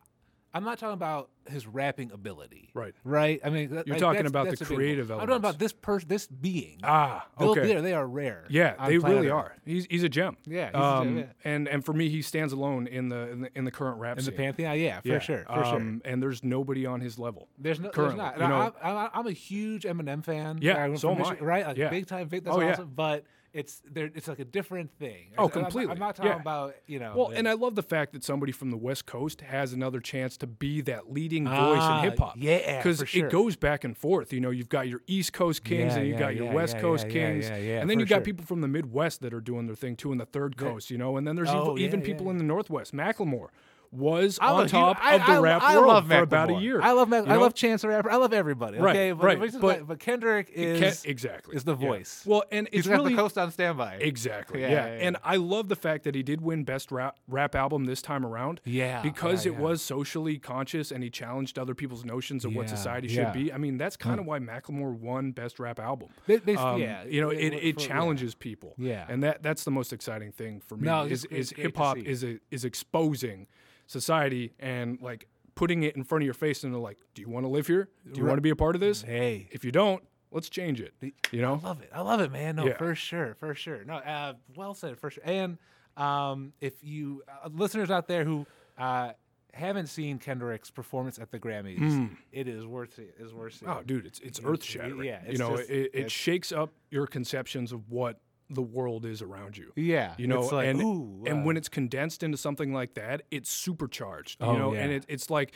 I'm 0.53 0.65
not 0.65 0.79
talking 0.79 0.95
about 0.95 1.31
his 1.49 1.67
rapping 1.67 2.11
ability, 2.11 2.71
Right. 2.75 2.95
Right. 3.05 3.41
I 3.45 3.49
mean, 3.49 3.71
that- 3.75 3.87
You're 3.87 3.95
like, 3.95 4.01
talking 4.01 4.17
that's- 4.25 4.31
about 4.31 4.45
the 4.47 4.51
that's 4.57 4.69
one. 4.71 4.77
creative 4.77 5.11
I'm 5.11 5.19
talking 5.21 5.35
about 5.37 5.59
this 5.59 5.73
person, 5.73 6.09
this 6.09 6.27
being. 6.27 6.79
Ah, 6.83 7.27
okay. 7.41 7.67
they're- 7.67 7.81
they 7.83 7.95
are 7.95 8.07
rare. 8.07 8.45
Yeah, 8.51 8.75
they 8.87 8.99
really 8.99 9.29
Earth. 9.29 9.33
are. 9.35 9.57
He's 9.65 9.87
he's 9.89 10.03
a 10.03 10.09
gem. 10.09 10.37
Yeah, 10.47 10.67
he's 10.67 10.69
a 10.71 10.73
gem, 10.73 10.83
um, 10.83 11.19
yeah. 11.19 11.25
And 11.45 11.69
and 11.69 11.85
for 11.85 11.93
me, 11.95 12.09
he 12.11 12.21
stands 12.23 12.53
alone 12.53 12.87
in 12.87 13.09
the 13.09 13.31
in 13.31 13.41
the, 13.43 13.51
in 13.55 13.65
the 13.65 13.71
current 13.71 13.99
rap 13.99 14.19
In 14.19 14.25
the 14.25 14.33
pantheon, 14.33 14.79
yeah, 14.79 15.01
for 15.01 15.09
Yeah, 15.09 15.19
sure, 15.21 15.45
for 15.47 15.65
sure. 15.65 15.77
um, 15.77 16.03
And 16.05 16.23
there's 16.23 16.43
nobody 16.43 16.85
on 16.87 17.01
his 17.01 17.19
level. 17.19 17.49
There's 17.59 17.79
no, 17.81 17.91
there's 17.95 18.15
not. 18.15 18.39
you 18.39 18.49
know- 18.49 18.75
I, 18.83 19.09
I'm 19.15 19.27
a 19.27 19.33
huge 19.33 19.85
Eminem 19.85 20.25
fan. 20.25 20.59
Yeah, 20.61 20.95
so 20.97 21.13
am 21.15 21.23
I. 21.25 21.35
Right, 21.41 21.67
like 21.67 21.77
Yeah. 21.77 21.89
big 21.91 22.07
time, 22.07 22.29
big. 22.29 22.45
That's 22.45 22.57
Oh, 22.57 22.61
yeah. 22.61 22.73
awesome. 22.73 22.93
But 22.95 23.25
it's 23.59 23.83
there. 23.91 24.11
It's 24.15 24.29
like 24.29 24.39
a 24.39 24.45
different 24.45 24.91
thing. 24.99 25.33
Oh, 25.37 25.45
And 25.45 25.53
I'm 25.57 25.61
not- 25.63 25.71
completely. 25.71 25.93
I'm 25.93 25.99
not 25.99 26.17
talking 26.17 26.33
Yeah. 26.33 26.41
about 26.41 26.75
you 26.87 26.99
know. 26.99 27.15
Well, 27.17 27.29
the- 27.29 27.37
and 27.37 27.49
I 27.49 27.53
love 27.55 27.75
the 27.75 27.83
fact 27.83 28.13
that 28.13 28.23
somebody 28.25 28.53
from 28.53 28.71
the 28.71 28.77
West 28.77 29.05
Coast 29.07 29.41
has 29.43 29.73
another 29.73 30.01
chance 30.01 30.37
to 30.39 30.47
be 30.47 30.81
that 30.83 31.13
leading 31.13 31.45
voice 31.45 31.55
Ah, 31.57 31.99
in 32.03 32.11
hip 32.11 32.19
hop. 32.19 32.35
yeah, 32.37 32.79
because 32.79 33.03
sure. 33.07 33.27
it 33.27 33.31
goes 33.33 33.57
back 33.57 33.85
and 33.85 33.97
forth. 33.97 34.33
You 34.33 34.41
know, 34.41 34.51
you've 34.51 34.69
got 34.69 34.89
your 34.89 35.03
East 35.07 35.33
Coast 35.33 35.65
kings 35.65 35.93
Yeah, 35.95 35.99
and 35.99 36.07
you've 36.09 36.15
yeah, 36.21 36.27
got 36.27 36.37
your 36.37 36.53
West 36.53 36.79
Coast 36.79 37.09
kings, 37.09 37.49
yeah, 37.49 37.57
yeah, 37.57 37.81
and 37.81 37.91
then 37.91 37.99
you've 38.01 38.09
got 38.09 38.17
sure. 38.17 38.25
people 38.25 38.45
from 38.47 38.61
the 38.61 38.69
Midwest 38.69 39.21
that 39.23 39.35
are 39.35 39.41
doing 39.41 39.67
their 39.67 39.77
thing 39.77 39.97
too, 39.97 40.13
and 40.13 40.21
the 40.21 40.27
Third 40.27 40.57
Coast. 40.57 40.91
You 40.91 40.99
know, 40.99 41.17
and 41.17 41.27
then 41.27 41.35
there's 41.37 41.49
Oh, 41.51 41.73
even, 41.77 41.85
even 41.85 42.03
people 42.03 42.31
in 42.31 42.39
the 42.39 42.45
Northwest. 42.45 42.95
Macklemore 42.95 43.49
was 43.91 44.39
I'm 44.41 44.55
on 44.55 44.69
top 44.69 44.99
I- 45.01 45.15
of 45.15 45.27
the 45.27 45.33
I- 45.33 45.39
rap 45.41 45.63
I 45.63 45.79
world 45.79 46.07
for 46.07 46.19
about 46.23 46.51
a 46.51 46.55
year. 46.55 46.81
I 46.83 46.93
love 46.93 47.09
Mac- 47.09 47.27
you 47.27 47.33
I 47.33 47.37
love 47.37 47.55
Chance 47.55 47.83
the 47.83 47.89
Rapper. 47.89 48.11
I 48.11 48.17
love 48.17 48.33
everybody. 48.33 48.79
Right, 48.79 48.95
Okay, 48.97 49.13
but, 49.13 49.25
right, 49.25 49.39
But, 49.41 49.61
but- 49.61 49.87
but 49.87 49.99
Kendrick 49.99 50.55
Ken- 50.55 50.83
is 50.83 51.05
exactly 51.05 51.57
is 51.57 51.65
the 51.65 51.77
Yeah. 51.77 51.87
voice. 51.89 52.23
Well, 52.27 52.45
and 52.53 52.69
He's 52.73 52.81
it's 52.81 52.89
really 52.89 53.15
the 53.15 53.21
coast 53.21 53.39
on 53.39 53.51
standby. 53.51 53.95
Exactly. 54.01 54.61
Yeah, 54.61 54.69
Yeah, 54.71 54.87
yeah, 54.87 54.97
yeah. 54.99 55.07
And 55.07 55.17
I 55.25 55.37
love 55.37 55.69
the 55.69 55.77
fact 55.77 56.05
that 56.05 56.15
he 56.15 56.23
did 56.23 56.41
win 56.41 56.65
best 56.65 56.93
rap, 56.93 57.17
rap 57.29 57.55
album 57.55 57.87
this 57.87 58.03
time 58.03 58.25
around. 58.27 58.61
Yeah, 58.65 59.01
Because 59.03 59.47
yeah, 59.47 59.53
it 59.53 59.55
yeah. 59.55 59.61
was 59.65 59.83
socially 59.83 60.39
conscious 60.39 60.91
and 60.91 61.03
he 61.03 61.11
challenged 61.11 61.59
other 61.59 61.75
people's 61.75 62.05
notions 62.05 62.45
of 62.45 62.55
what 62.55 62.69
society 62.69 63.09
yeah. 63.09 63.33
should 63.33 63.33
be. 63.41 63.53
I 63.53 63.59
mean, 63.59 63.79
that's 63.79 63.97
kind 63.97 64.21
of 64.21 64.27
why 64.27 64.39
Macklemore 64.39 64.99
won 64.99 65.33
best 65.33 65.59
rap 65.59 65.79
album. 65.81 66.09
They- 66.27 66.37
they- 66.37 66.57
Um, 66.57 66.81
yeah, 66.81 67.05
you 67.05 67.21
know, 67.21 67.31
it- 67.31 67.55
it, 67.55 67.75
for- 67.77 67.81
yeah. 67.83 67.87
challenges 67.89 68.35
people. 68.35 68.75
Yeah. 68.77 69.07
and 69.09 69.23
that 69.23 69.43
that's 69.43 69.65
the 69.65 69.71
most 69.71 69.93
exciting 69.93 70.33
thing 70.33 70.61
for 70.61 70.77
me. 70.77 70.85
No, 70.87 71.05
is 71.05 71.25
is 71.27 71.51
hip 71.51 71.77
hop 71.77 71.97
is 71.99 72.25
is 72.51 72.65
exposing 72.65 73.47
society 73.89 74.53
and 74.61 75.01
like 75.03 75.27
putting 75.57 75.83
it 75.83 75.97
in 75.97 76.05
front 76.05 76.23
of 76.23 76.25
your 76.27 76.35
face 76.35 76.63
and 76.63 76.73
they're 76.73 76.81
like, 76.81 76.99
do 77.15 77.23
you 77.23 77.29
want 77.29 77.45
to 77.45 77.49
live 77.51 77.67
here? 77.67 77.89
Do 78.13 78.21
you 78.21 78.25
want 78.27 78.37
to 78.39 78.43
be 78.43 78.51
a 78.51 78.57
part 78.57 78.77
of 78.77 78.81
this? 78.81 79.03
Hey, 79.03 79.49
If 79.51 79.65
you 79.65 79.73
don't, 79.73 80.01
let's 80.31 80.49
change 80.49 80.81
it. 80.81 80.95
You 81.33 81.43
know. 81.43 81.61
I 81.61 81.67
love 81.67 81.81
it. 81.83 81.91
I 81.93 82.01
love 82.03 82.21
it, 82.21 82.31
man. 82.31 82.55
No, 82.57 82.67
Yeah. 82.67 82.77
for 82.77 82.95
sure, 82.95 83.35
for 83.41 83.55
sure. 83.57 83.83
No, 83.85 83.95
uh, 83.95 84.35
well 84.55 84.75
said, 84.75 84.99
for 85.01 85.11
sure. 85.11 85.25
And 85.27 85.59
um, 85.97 86.53
if 86.61 86.85
you 86.85 87.25
uh, 87.45 87.49
listeners 87.53 87.91
out 87.91 88.07
there 88.07 88.25
who 88.25 88.47
uh, 88.79 89.13
haven't 89.53 89.89
seen 89.89 90.21
Kendrick's 90.21 90.71
performance 90.71 91.19
at 91.19 91.33
the 91.33 91.41
Grammys, 91.41 92.09
it 92.31 92.47
is 92.47 92.65
worth 92.65 93.01
it. 93.01 93.17
Is 93.19 93.35
worth 93.35 93.55
seeing. 93.55 93.69
Oh, 93.73 93.83
dude, 93.85 94.07
it's 94.07 94.21
it's 94.21 94.41
earth 94.45 94.63
shattering. 94.63 95.03
yeah, 95.03 95.23
you 95.29 95.39
know, 95.39 95.57
just- 95.57 95.71
it, 95.71 95.91
it 95.93 96.11
shakes 96.13 96.53
up 96.53 96.71
your 96.91 97.09
conceptions 97.09 97.73
of 97.73 97.91
what 97.91 98.21
the 98.51 98.63
world 98.63 99.05
is 99.05 99.21
around 99.23 99.57
you. 99.57 99.73
yeah, 99.77 100.15
You 100.19 100.27
know, 100.27 100.43
it's 100.43 100.53
like, 100.53 100.69
and 100.69 100.81
ooh, 100.83 101.25
and 101.27 101.41
uh, 101.41 101.43
when 101.43 101.57
it's 101.57 101.69
condensed 101.69 102.23
into 102.23 102.37
something 102.39 102.73
like 102.73 102.95
that, 102.95 103.23
it's 103.31 103.51
supercharged. 103.51 104.39
Oh, 104.41 104.53
you 104.53 104.59
know, 104.59 104.75
and 104.75 104.91
it, 104.93 105.05
it's 105.09 105.29
like 105.31 105.53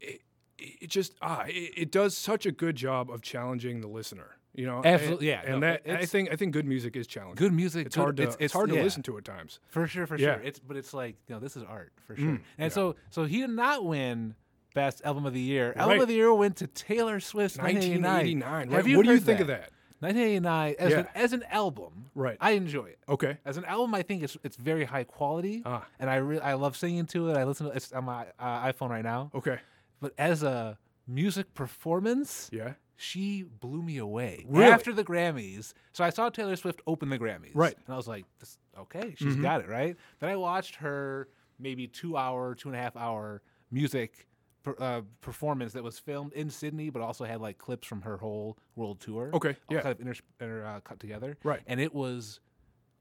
it, 0.00 0.20
it 0.58 0.90
just 0.90 1.14
ah, 1.22 1.44
it, 1.46 1.72
it 1.76 1.90
does 1.90 2.16
such 2.16 2.46
a 2.46 2.52
good 2.52 2.76
job 2.76 3.10
of 3.10 3.22
challenging 3.22 3.80
the 3.80 3.88
listener. 3.88 4.36
You 4.54 4.64
know, 4.64 4.80
Absolutely, 4.84 5.30
and, 5.32 5.42
yeah, 5.44 5.52
and 5.52 5.60
no, 5.60 5.66
that 5.66 5.82
I 6.00 6.06
think 6.06 6.30
I 6.32 6.36
think 6.36 6.52
good 6.54 6.64
music 6.66 6.96
is 6.96 7.06
challenging. 7.06 7.36
good 7.36 7.52
music, 7.52 7.86
It's 7.86 7.94
good- 7.96 8.00
hard 8.02 8.16
to 8.16 8.22
it's, 8.22 8.36
it's, 8.40 8.52
hard 8.54 8.70
to 8.70 8.76
yeah. 8.76 8.82
listen 8.82 9.02
to 9.02 9.18
at 9.18 9.24
times. 9.26 9.60
For 9.68 9.86
sure, 9.86 10.06
for 10.06 10.16
Yeah. 10.18 10.36
sure. 10.36 10.44
It's 10.44 10.58
but 10.58 10.78
it's 10.78 10.94
like 10.94 11.16
you 11.28 11.34
know 11.34 11.40
this 11.40 11.56
is 11.58 11.62
art 11.62 11.92
for 12.06 12.16
sure. 12.16 12.24
Mm, 12.24 12.30
and 12.30 12.40
yeah. 12.58 12.68
so 12.68 12.96
so 13.10 13.24
he 13.24 13.40
did 13.42 13.50
not 13.50 13.84
win 13.84 14.34
best 14.74 15.02
album 15.04 15.26
of 15.26 15.34
the 15.34 15.40
year. 15.40 15.74
Album 15.76 16.00
of 16.00 16.08
the 16.08 16.14
year 16.14 16.32
went 16.32 16.56
to 16.56 16.66
Taylor 16.68 17.20
Swift's 17.20 17.58
1989. 17.58 18.02
1989. 18.02 18.68
Have 18.70 18.84
Right? 18.84 18.90
you 18.90 18.96
What 18.96 19.06
do 19.06 19.12
you 19.12 19.20
think 19.20 19.40
of 19.40 19.46
that? 19.48 19.70
1989 20.14 20.74
as 20.78 20.92
an 20.92 20.98
Yeah. 21.14 21.22
as 21.22 21.32
an 21.32 21.42
album. 21.50 22.10
Right. 22.14 22.36
I 22.40 22.52
enjoy 22.52 22.86
it. 22.86 22.98
Okay. 23.08 23.38
As 23.44 23.56
an 23.56 23.64
album, 23.64 23.94
I 23.94 24.02
think 24.02 24.22
it's 24.22 24.36
it's 24.44 24.56
very 24.56 24.84
high 24.84 25.04
quality, 25.04 25.62
Ah. 25.64 25.86
and 25.98 26.08
I 26.10 26.16
re- 26.16 26.40
I 26.40 26.54
love 26.54 26.76
singing 26.76 27.06
to 27.06 27.30
it. 27.30 27.36
I 27.36 27.44
listen 27.44 27.66
to 27.66 27.72
it's 27.72 27.92
on 27.92 28.04
my 28.04 28.26
uh, 28.38 28.70
iPhone 28.72 28.90
right 28.90 29.04
now. 29.04 29.30
Okay. 29.34 29.58
But 30.00 30.12
as 30.18 30.42
a 30.42 30.78
music 31.06 31.54
performance, 31.54 32.50
Yeah. 32.52 32.74
she 32.96 33.42
blew 33.42 33.82
me 33.82 33.98
away 33.98 34.44
Really? 34.48 34.70
after 34.72 34.92
the 34.92 35.04
Grammys. 35.04 35.72
So 35.92 36.04
I 36.04 36.10
saw 36.10 36.28
Taylor 36.30 36.56
Swift 36.56 36.80
open 36.86 37.08
the 37.10 37.18
Grammys, 37.18 37.52
Right. 37.54 37.76
And 37.86 37.94
I 37.94 37.96
was 37.96 38.08
like, 38.08 38.24
this, 38.38 38.58
okay, 38.78 39.14
she's 39.16 39.36
Mhm. 39.36 39.42
got 39.42 39.60
it, 39.60 39.68
right? 39.68 39.96
Then 40.20 40.30
I 40.30 40.36
watched 40.36 40.76
her 40.76 41.28
maybe 41.58 41.86
two 41.86 42.16
hour, 42.16 42.54
two 42.54 42.68
and 42.68 42.76
a 42.76 42.80
half 42.80 42.96
hour 42.96 43.40
music 43.70 44.26
per, 44.66 44.74
uh, 44.80 45.02
performance 45.20 45.72
that 45.74 45.84
was 45.84 45.96
filmed 45.98 46.32
in 46.32 46.50
Sydney, 46.50 46.90
but 46.90 47.00
also 47.00 47.24
had 47.24 47.40
like 47.40 47.56
clips 47.56 47.86
from 47.86 48.02
her 48.02 48.16
whole 48.16 48.58
world 48.74 48.98
tour. 49.00 49.30
Okay, 49.32 49.56
all 49.68 49.76
yeah. 49.76 49.80
kind 49.82 49.92
of 49.94 50.00
inter, 50.00 50.14
inter, 50.40 50.64
uh, 50.64 50.80
cut 50.80 50.98
together, 50.98 51.36
Right. 51.44 51.60
And 51.68 51.80
it 51.80 51.94
was 51.94 52.40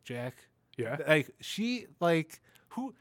Jack, 0.03 0.35
Yeah. 0.77 0.97
like 1.07 1.31
she 1.41 1.87
like 1.99 2.39
who. 2.69 2.93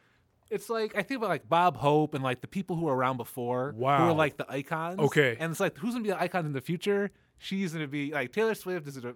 It's 0.50 0.68
like 0.70 0.96
I 0.96 1.02
think 1.02 1.18
about 1.18 1.30
like 1.30 1.48
Bob 1.48 1.76
Hope 1.76 2.14
and 2.14 2.22
like 2.22 2.40
the 2.40 2.46
people 2.46 2.76
who 2.76 2.84
were 2.84 2.94
around 2.94 3.16
before, 3.16 3.74
wow. 3.76 3.98
who 3.98 4.04
are 4.04 4.14
like 4.14 4.36
the 4.36 4.50
icons. 4.50 4.98
Okay. 4.98 5.36
and 5.38 5.50
it's 5.50 5.60
like 5.60 5.76
who's 5.76 5.92
gonna 5.94 6.04
be 6.04 6.10
the 6.10 6.20
icons 6.20 6.46
in 6.46 6.52
the 6.52 6.60
future? 6.60 7.10
She's 7.38 7.72
gonna 7.72 7.88
be 7.88 8.12
like 8.12 8.32
Taylor 8.32 8.54
Swift. 8.54 8.86
Is 8.86 8.96
it 8.96 9.04
a, 9.04 9.14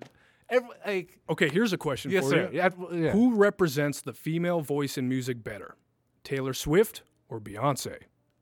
every, 0.50 0.69
like 0.87 1.21
Okay. 1.31 1.49
Here's 1.49 1.73
a 1.73 1.78
question 1.78 2.11
yes 2.11 2.25
for 2.25 2.31
sir? 2.31 2.49
you. 2.50 2.59
Yeah, 2.59 2.69
yeah. 2.93 3.11
Who 3.12 3.35
represents 3.35 4.00
the 4.02 4.12
female 4.12 4.61
voice 4.61 4.99
in 4.99 5.09
music 5.09 5.43
better, 5.43 5.76
Taylor 6.25 6.52
Swift 6.55 7.02
or 7.28 7.40
Beyonce? 7.40 7.97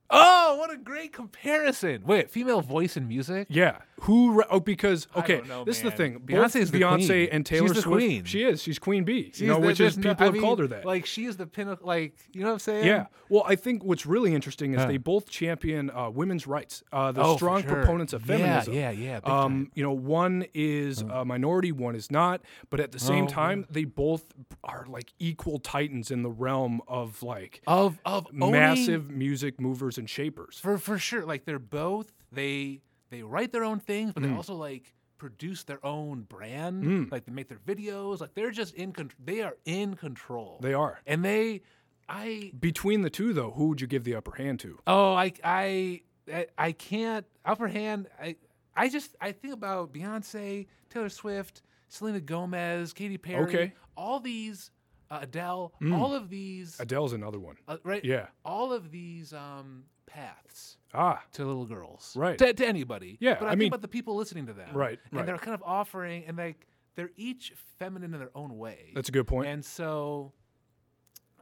Oh, 0.09 0.57
what 0.59 0.71
a 0.73 0.77
great 0.77 1.13
comparison! 1.13 2.03
Wait, 2.05 2.31
female 2.31 2.61
voice 2.61 2.97
in 2.97 3.09
music? 3.09 3.49
Yeah. 3.51 3.79
Who? 4.03 4.33
Re- 4.33 4.45
oh, 4.51 4.61
because 4.61 5.09
okay, 5.17 5.41
know, 5.49 5.65
this 5.65 5.79
is 5.79 5.83
the 5.83 5.89
man. 5.89 5.97
thing. 5.97 6.19
Both 6.25 6.55
is 6.55 6.71
the 6.71 6.81
Beyonce 6.83 7.07
queen. 7.07 7.29
and 7.33 7.47
Taylor 7.47 7.69
She's 7.69 7.77
the 7.77 7.83
Swift. 7.83 7.99
queen. 8.07 8.25
She 8.25 8.43
is. 8.45 8.63
She's 8.63 8.79
Queen 8.79 9.05
Bee. 9.05 9.31
She's 9.33 9.41
you 9.41 9.47
know, 9.49 9.59
the- 9.61 9.67
which 9.67 9.81
is 9.81 9.97
no- 9.97 10.11
people 10.15 10.29
I 10.29 10.33
have 10.33 10.41
called 10.41 10.59
her 10.61 10.67
that. 10.69 10.85
Like 10.85 11.07
she 11.07 11.25
is 11.25 11.37
the 11.39 11.47
pinnacle. 11.47 11.87
Like 11.87 12.15
you 12.33 12.41
know 12.43 12.49
what 12.49 12.53
I'm 12.55 12.59
saying? 12.61 12.87
yeah. 12.87 13.07
Well, 13.31 13.43
I 13.47 13.57
think 13.57 13.83
what's 13.85 14.05
really 14.07 14.35
interesting 14.35 14.75
is 14.75 14.81
Huh. 14.83 14.87
they 14.87 14.99
both 14.99 15.29
champion 15.31 15.91
uh, 15.91 16.11
women's 16.11 16.47
rights. 16.47 16.85
Uh, 16.93 17.11
the 17.13 17.23
Oh, 17.23 17.37
strong 17.37 17.63
sure. 17.63 17.71
proponents 17.73 18.13
of 18.13 18.23
feminism. 18.23 18.75
yeah, 18.75 18.91
yeah, 18.91 19.21
big 19.21 19.29
Um, 19.29 19.71
you 19.75 19.83
know, 19.83 19.93
one 19.93 20.45
is 20.55 21.01
a 21.01 21.25
minority, 21.25 21.73
one 21.73 21.97
is 21.97 22.11
not. 22.11 22.43
But 22.71 22.81
at 22.81 22.93
the 22.93 23.01
same 23.01 23.25
Oh, 23.25 23.29
time, 23.29 23.67
they 23.71 23.85
both 23.85 24.33
are 24.63 24.85
like 24.89 25.13
equal 25.19 25.59
titans 25.59 26.11
in 26.11 26.23
the 26.23 26.31
realm 26.31 26.81
of 26.87 27.23
like 27.23 27.63
Of 27.67 27.99
of 28.05 28.27
owning- 28.29 28.53
massive 28.53 29.11
music 29.11 29.59
movers 29.59 29.96
and 29.99 30.09
shapers. 30.09 30.59
for 30.59 30.79
for 30.79 30.99
sure. 30.99 31.25
Like 31.25 31.45
they're 31.45 31.59
both 31.59 32.13
they 32.33 32.81
they 33.11 33.23
write 33.23 33.53
their 33.53 33.65
own 33.65 33.81
things, 33.81 34.13
but 34.13 34.23
they 34.23 34.29
Mm. 34.29 34.37
also 34.37 34.55
like 34.55 34.95
produce 35.19 35.65
their 35.65 35.85
own 35.85 36.23
brand. 36.23 37.11
Like 37.11 37.25
they 37.25 37.33
make 37.33 37.49
their 37.49 37.59
videos. 37.59 38.21
Like 38.21 38.35
they're 38.35 38.51
just 38.51 38.75
in 38.75 38.93
control. 38.93 39.19
They 39.25 39.41
are 39.43 39.57
in 39.65 39.95
control. 39.95 40.59
They 40.61 40.75
are. 40.75 41.01
and 41.07 41.25
they 41.25 41.63
I 42.09 42.53
Between 42.61 43.03
the 43.03 43.11
two, 43.11 43.33
though, 43.33 43.51
who 43.53 43.69
would 43.69 43.81
you 43.81 43.87
give 43.87 44.05
the 44.05 44.15
upper 44.15 44.37
hand 44.37 44.61
to? 44.61 44.79
oh 44.87 45.15
I 45.15 45.33
I 45.43 46.03
I, 46.33 46.47
I 46.59 46.73
can't 46.73 47.25
upper 47.45 47.69
hand. 47.69 48.09
I 48.21 48.37
I 48.77 48.89
just 48.89 49.17
I 49.21 49.33
think 49.33 49.55
about 49.55 49.93
Beyonce, 49.93 50.67
Taylor 50.91 51.09
Swift, 51.09 51.63
Selena 51.89 52.21
Gomez, 52.21 52.93
Katy 52.93 53.19
Perry. 53.19 53.43
Okay. 53.45 53.73
all 53.97 54.21
these 54.21 54.71
uh, 55.11 55.19
Adele, 55.23 55.73
all 55.93 56.15
of 56.15 56.29
these 56.29 56.79
Adele's 56.81 57.13
another 57.13 57.39
one. 57.39 57.57
uh, 57.69 57.77
right. 57.85 58.05
Yeah. 58.05 58.27
all 58.45 58.73
of 58.73 58.91
these 58.91 59.33
um 59.33 59.85
paths. 60.07 60.79
Ah, 60.95 61.23
to 61.33 61.45
little 61.45 61.67
girls, 61.67 62.15
Right. 62.17 62.39
To, 62.39 62.53
to 62.55 62.67
anybody, 62.67 63.19
Yeah, 63.21 63.35
But 63.39 63.45
I, 63.45 63.49
I 63.49 63.51
think 63.51 63.59
mean- 63.59 63.69
about 63.69 63.83
the 63.83 63.89
people 63.89 64.17
listening 64.17 64.47
to 64.47 64.53
them, 64.55 64.75
Right, 64.75 64.99
And 65.11 65.19
right. 65.19 65.27
they're 65.27 65.37
kind 65.39 65.55
of 65.55 65.63
offering, 65.65 66.25
and 66.27 66.37
like 66.39 66.67
they're 66.95 67.11
each 67.17 67.53
feminine 67.79 68.15
in 68.15 68.21
their 68.21 68.31
own 68.35 68.57
way. 68.57 68.93
that's 68.95 69.09
a 69.09 69.13
good 69.13 69.27
point. 69.27 69.49
and 69.49 69.65
so, 69.65 70.33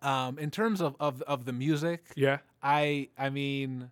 um, 0.02 0.38
in 0.38 0.50
terms 0.50 0.80
of 0.80 0.96
of 1.00 1.22
of 1.22 1.44
the 1.44 1.52
music, 1.52 2.04
yeah. 2.16 2.38
I 2.62 3.08
I 3.16 3.30
mean, 3.30 3.90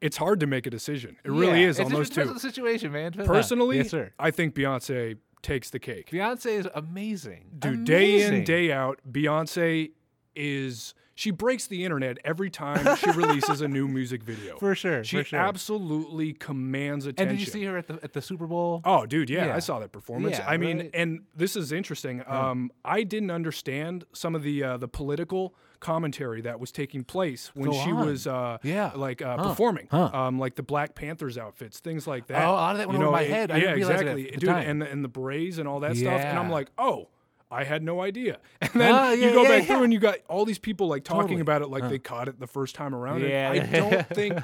It's 0.00 0.16
hard 0.18 0.40
to 0.40 0.46
make 0.46 0.66
a 0.66 0.70
decision. 0.70 1.16
It 1.24 1.30
really 1.30 1.62
is 1.64 1.80
on 1.80 1.90
those 1.90 2.10
two. 2.10 2.24
the 2.24 2.38
situation, 2.38 2.92
man. 2.92 3.12
Personally, 3.12 3.78
yes, 3.78 3.90
sir. 3.90 4.12
I 4.18 4.30
think 4.30 4.54
Beyonce 4.54 5.16
takes 5.42 5.70
the 5.70 5.78
cake. 5.78 6.10
Beyonce 6.10 6.46
is 6.58 6.68
amazing, 6.74 7.46
Dude, 7.58 7.84
day 7.84 8.22
in, 8.22 8.44
day 8.44 8.72
out, 8.72 9.00
Beyonce 9.10 9.90
is 10.34 10.94
she 11.16 11.30
breaks 11.32 11.66
the 11.66 11.82
internet 11.84 12.18
every 12.24 12.50
time 12.50 12.94
she 12.96 13.10
releases 13.10 13.60
a 13.62 13.66
new 13.66 13.88
music 13.98 14.22
video. 14.22 14.56
For 14.58 14.74
sure, 14.76 15.02
She 15.02 15.16
for 15.16 15.24
sure. 15.24 15.38
absolutely 15.40 16.34
commands 16.34 17.06
attention. 17.06 17.30
And 17.30 17.38
did 17.38 17.44
you 17.46 17.50
see 17.50 17.64
her 17.64 17.76
at 17.78 17.88
the 17.88 17.94
at 18.04 18.12
the 18.12 18.22
Super 18.22 18.46
Bowl? 18.46 18.82
Oh, 18.84 19.06
dude, 19.06 19.30
yeah, 19.30 19.56
I 19.56 19.58
saw 19.58 19.80
that 19.80 19.90
performance. 19.92 20.38
Yeah, 20.38 20.46
I 20.48 20.56
mean, 20.58 20.78
right? 20.78 20.90
and 20.94 21.22
this 21.34 21.56
is 21.56 21.72
interesting. 21.72 22.22
Um, 22.26 22.70
I 22.84 23.02
didn't 23.02 23.30
understand 23.32 24.04
some 24.12 24.34
of 24.36 24.42
the 24.44 24.62
uh, 24.62 24.76
the 24.76 24.88
political 24.88 25.54
commentary 25.80 26.40
that 26.40 26.58
was 26.58 26.72
taking 26.72 27.04
place 27.04 27.50
when 27.54 27.70
Go 27.70 27.76
she 27.84 27.90
on. 27.92 28.06
was 28.06 28.26
uh, 28.26 28.56
Yeah. 28.62 28.92
like 28.94 29.20
uh, 29.22 29.36
performing, 29.36 29.88
Huh. 29.90 30.10
um, 30.12 30.38
like 30.38 30.54
the 30.54 30.62
Black 30.62 30.94
Panthers 30.94 31.36
outfits, 31.36 31.80
things 31.80 32.06
like 32.06 32.28
that. 32.28 32.44
Oh, 32.46 32.50
a 32.50 32.52
lot 32.52 32.72
of 32.72 32.78
that 32.78 32.88
went 32.88 32.98
You 33.00 33.04
over 33.06 33.12
my 33.12 33.22
it- 33.22 33.30
head. 33.30 33.50
I 33.50 33.56
yeah, 33.56 33.60
didn't 33.60 33.76
realize 33.76 34.00
it 34.00 34.06
at 34.06 34.16
exactly, 34.18 34.30
the 34.32 34.36
dude, 34.38 34.48
time. 34.50 34.68
and 34.68 34.82
and 34.82 35.04
the 35.04 35.08
braids 35.08 35.58
and 35.58 35.68
all 35.68 35.80
that 35.80 35.96
stuff. 35.96 36.20
And 36.20 36.38
I'm 36.38 36.50
like, 36.50 36.68
oh. 36.78 37.08
I 37.50 37.64
had 37.64 37.82
no 37.82 38.00
idea. 38.00 38.38
And 38.60 38.80
then 38.80 38.94
Ah, 38.94 39.12
you 39.12 39.32
go 39.32 39.42
yeah, 39.42 39.48
back 39.48 39.62
yeah. 39.68 39.74
through 39.74 39.84
and 39.84 39.92
you 39.92 39.98
got 39.98 40.18
all 40.28 40.44
these 40.44 40.58
people 40.58 40.88
like 40.88 41.04
talking 41.04 41.22
Totally. 41.22 41.40
about 41.40 41.62
it 41.62 41.68
like 41.68 41.88
they 41.88 41.98
caught 41.98 42.28
it 42.28 42.40
the 42.40 42.46
first 42.46 42.74
time 42.74 42.94
around. 42.94 43.22
Yeah. 43.22 43.50
I 43.50 43.58
don't 43.60 44.06
think 44.14 44.38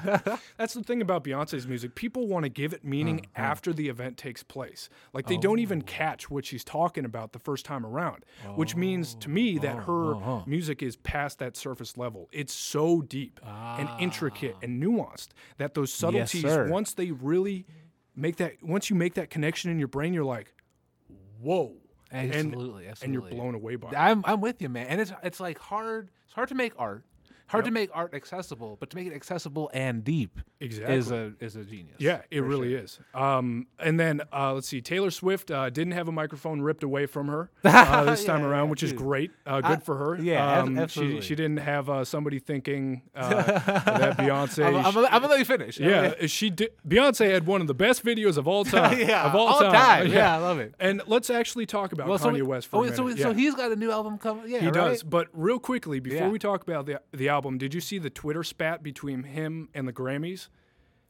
that's 0.57 0.73
the 0.73 0.83
thing 0.83 1.01
about 1.01 1.23
Beyonce's 1.23 1.67
music. 1.67 1.93
People 1.93 2.27
want 2.27 2.43
to 2.43 2.49
give 2.49 2.73
it 2.73 2.83
meaning 2.83 3.19
uh-huh. 3.19 3.45
after 3.45 3.73
the 3.73 3.89
event 3.89 4.17
takes 4.17 4.41
place. 4.43 4.89
Like 5.11 5.27
they 5.27 5.37
don't 5.37 5.59
even 5.59 5.81
oh. 5.81 5.85
catch 5.85 6.29
what 6.29 6.45
she's 6.45 6.63
talking 6.63 7.05
about 7.05 7.33
the 7.33 7.39
first 7.39 7.65
time 7.65 7.85
around, 7.85 8.25
which 8.55 8.75
means 8.75 9.15
to 9.15 9.29
me 9.29 9.57
oh, 9.57 9.61
that 9.61 9.75
her 9.83 10.15
uh-huh. 10.15 10.41
music 10.47 10.81
is 10.81 10.95
past 10.95 11.39
that 11.39 11.57
surface 11.57 11.97
level. 11.97 12.29
It's 12.31 12.53
so 12.53 13.01
deep 13.01 13.39
and 13.45 13.89
intricate 13.99 14.55
ah. 14.55 14.63
and 14.63 14.81
nuanced 14.81 15.29
that 15.57 15.73
those 15.73 15.93
subtleties, 15.93 16.41
sir. 16.41 16.69
once 16.69 16.93
they 16.93 17.11
really 17.11 17.65
make 18.15 18.37
that, 18.37 18.63
once 18.63 18.89
you 18.89 18.95
make 18.95 19.15
that 19.15 19.29
connection 19.29 19.69
in 19.69 19.79
your 19.79 19.87
brain, 19.87 20.13
you're 20.13 20.23
like, 20.23 20.53
whoa. 21.39 21.75
And- 22.13 22.33
Absolutely, 22.33 22.87
And 23.01 23.13
you're 23.13 23.23
blown 23.23 23.55
away 23.55 23.75
by 23.75 23.89
it. 23.89 23.95
I'm 23.97 24.23
I'm 24.25 24.39
with 24.39 24.61
you, 24.61 24.69
man. 24.69 24.87
And 24.87 25.01
it's 25.01 25.11
it's 25.23 25.39
like 25.39 25.57
hard. 25.57 26.09
It's 26.25 26.33
hard 26.33 26.49
to 26.49 26.55
make 26.55 26.73
art. 26.77 27.03
Hard 27.47 27.65
to 27.65 27.71
make 27.71 27.89
art 27.93 28.13
accessible, 28.15 28.77
but 28.79 28.89
to 28.89 28.97
make 28.97 29.05
it 29.07 29.13
accessible 29.13 29.69
and 29.73 30.03
deep 30.03 30.39
Exactly. 30.59 30.95
is 30.95 31.11
a 31.11 31.33
is 31.39 31.55
a 31.55 31.63
genius. 31.63 31.97
Yeah, 31.99 32.21
it 32.31 32.41
really 32.41 32.71
sure. 32.71 32.79
is. 32.79 32.99
Um, 33.13 33.67
and 33.77 33.99
then 33.99 34.21
uh, 34.31 34.53
let's 34.53 34.67
see, 34.67 34.81
Taylor 34.81 35.11
Swift 35.11 35.51
uh, 35.51 35.69
didn't 35.69 35.93
have 35.93 36.07
a 36.07 36.11
microphone 36.11 36.61
ripped 36.61 36.83
away 36.83 37.05
from 37.05 37.27
her 37.27 37.51
uh, 37.63 38.05
this 38.05 38.23
time 38.25 38.43
around, 38.43 38.65
yeah, 38.65 38.69
which 38.71 38.81
is 38.83 38.93
great. 38.93 39.31
Uh, 39.45 39.61
good 39.61 39.83
for 39.83 39.97
her. 39.97 40.15
yeah, 40.21 40.61
um, 40.61 40.79
absolutely. 40.79 41.21
She, 41.21 41.27
she 41.27 41.35
didn't 41.35 41.57
have 41.57 41.89
uh, 41.89 42.03
somebody 42.05 42.39
thinking 42.39 43.03
uh, 43.15 43.29
that 43.43 44.17
Beyonce. 44.17 44.65
I'm, 44.65 44.75
I'm, 44.77 44.93
gonna- 44.93 45.07
I'm 45.11 45.21
gonna 45.21 45.27
let 45.33 45.39
you 45.39 45.45
finish. 45.45 45.79
yeah, 45.79 46.25
she 46.25 46.49
did. 46.49 46.71
Beyonce 46.87 47.29
had 47.31 47.45
one 47.45 47.61
of 47.61 47.67
the 47.67 47.73
best 47.75 48.03
videos 48.03 48.37
of 48.37 48.47
all 48.47 48.63
time. 48.65 48.97
yeah, 48.99 49.25
of 49.27 49.35
all, 49.35 49.47
all 49.47 49.59
time. 49.59 50.07
Yeah, 50.11 50.33
I 50.35 50.39
love 50.39 50.59
it. 50.59 50.73
And 50.79 51.01
let's 51.05 51.29
actually 51.29 51.65
talk 51.67 51.91
about 51.91 52.07
Well, 52.07 52.17
so 52.17 52.29
Kanye 52.29 52.35
we- 52.35 52.41
West 52.43 52.67
for 52.67 52.77
oh, 52.77 52.79
a 52.79 52.83
minute. 52.85 52.95
so, 52.97 53.07
yeah. 53.09 53.15
so 53.23 53.33
he's 53.33 53.53
got 53.53 53.71
a 53.71 53.75
new 53.75 53.91
album 53.91 54.17
coming. 54.17 54.45
Yeah, 54.49 54.59
He 54.59 54.65
right? 54.67 54.73
does. 54.73 55.03
But 55.03 55.27
real 55.33 55.59
quickly, 55.59 55.99
before 55.99 56.19
Yeah. 56.19 56.29
we 56.29 56.39
talk 56.39 56.63
about 56.63 56.85
the 56.87 56.99
the 57.11 57.29
album, 57.33 57.57
did 57.57 57.73
you 57.73 57.81
see 57.81 57.97
the 57.97 58.09
Twitter 58.09 58.43
spat 58.43 58.83
between 58.83 59.23
him 59.23 59.69
and 59.73 59.87
the 59.87 59.93
Grammys? 59.93 60.47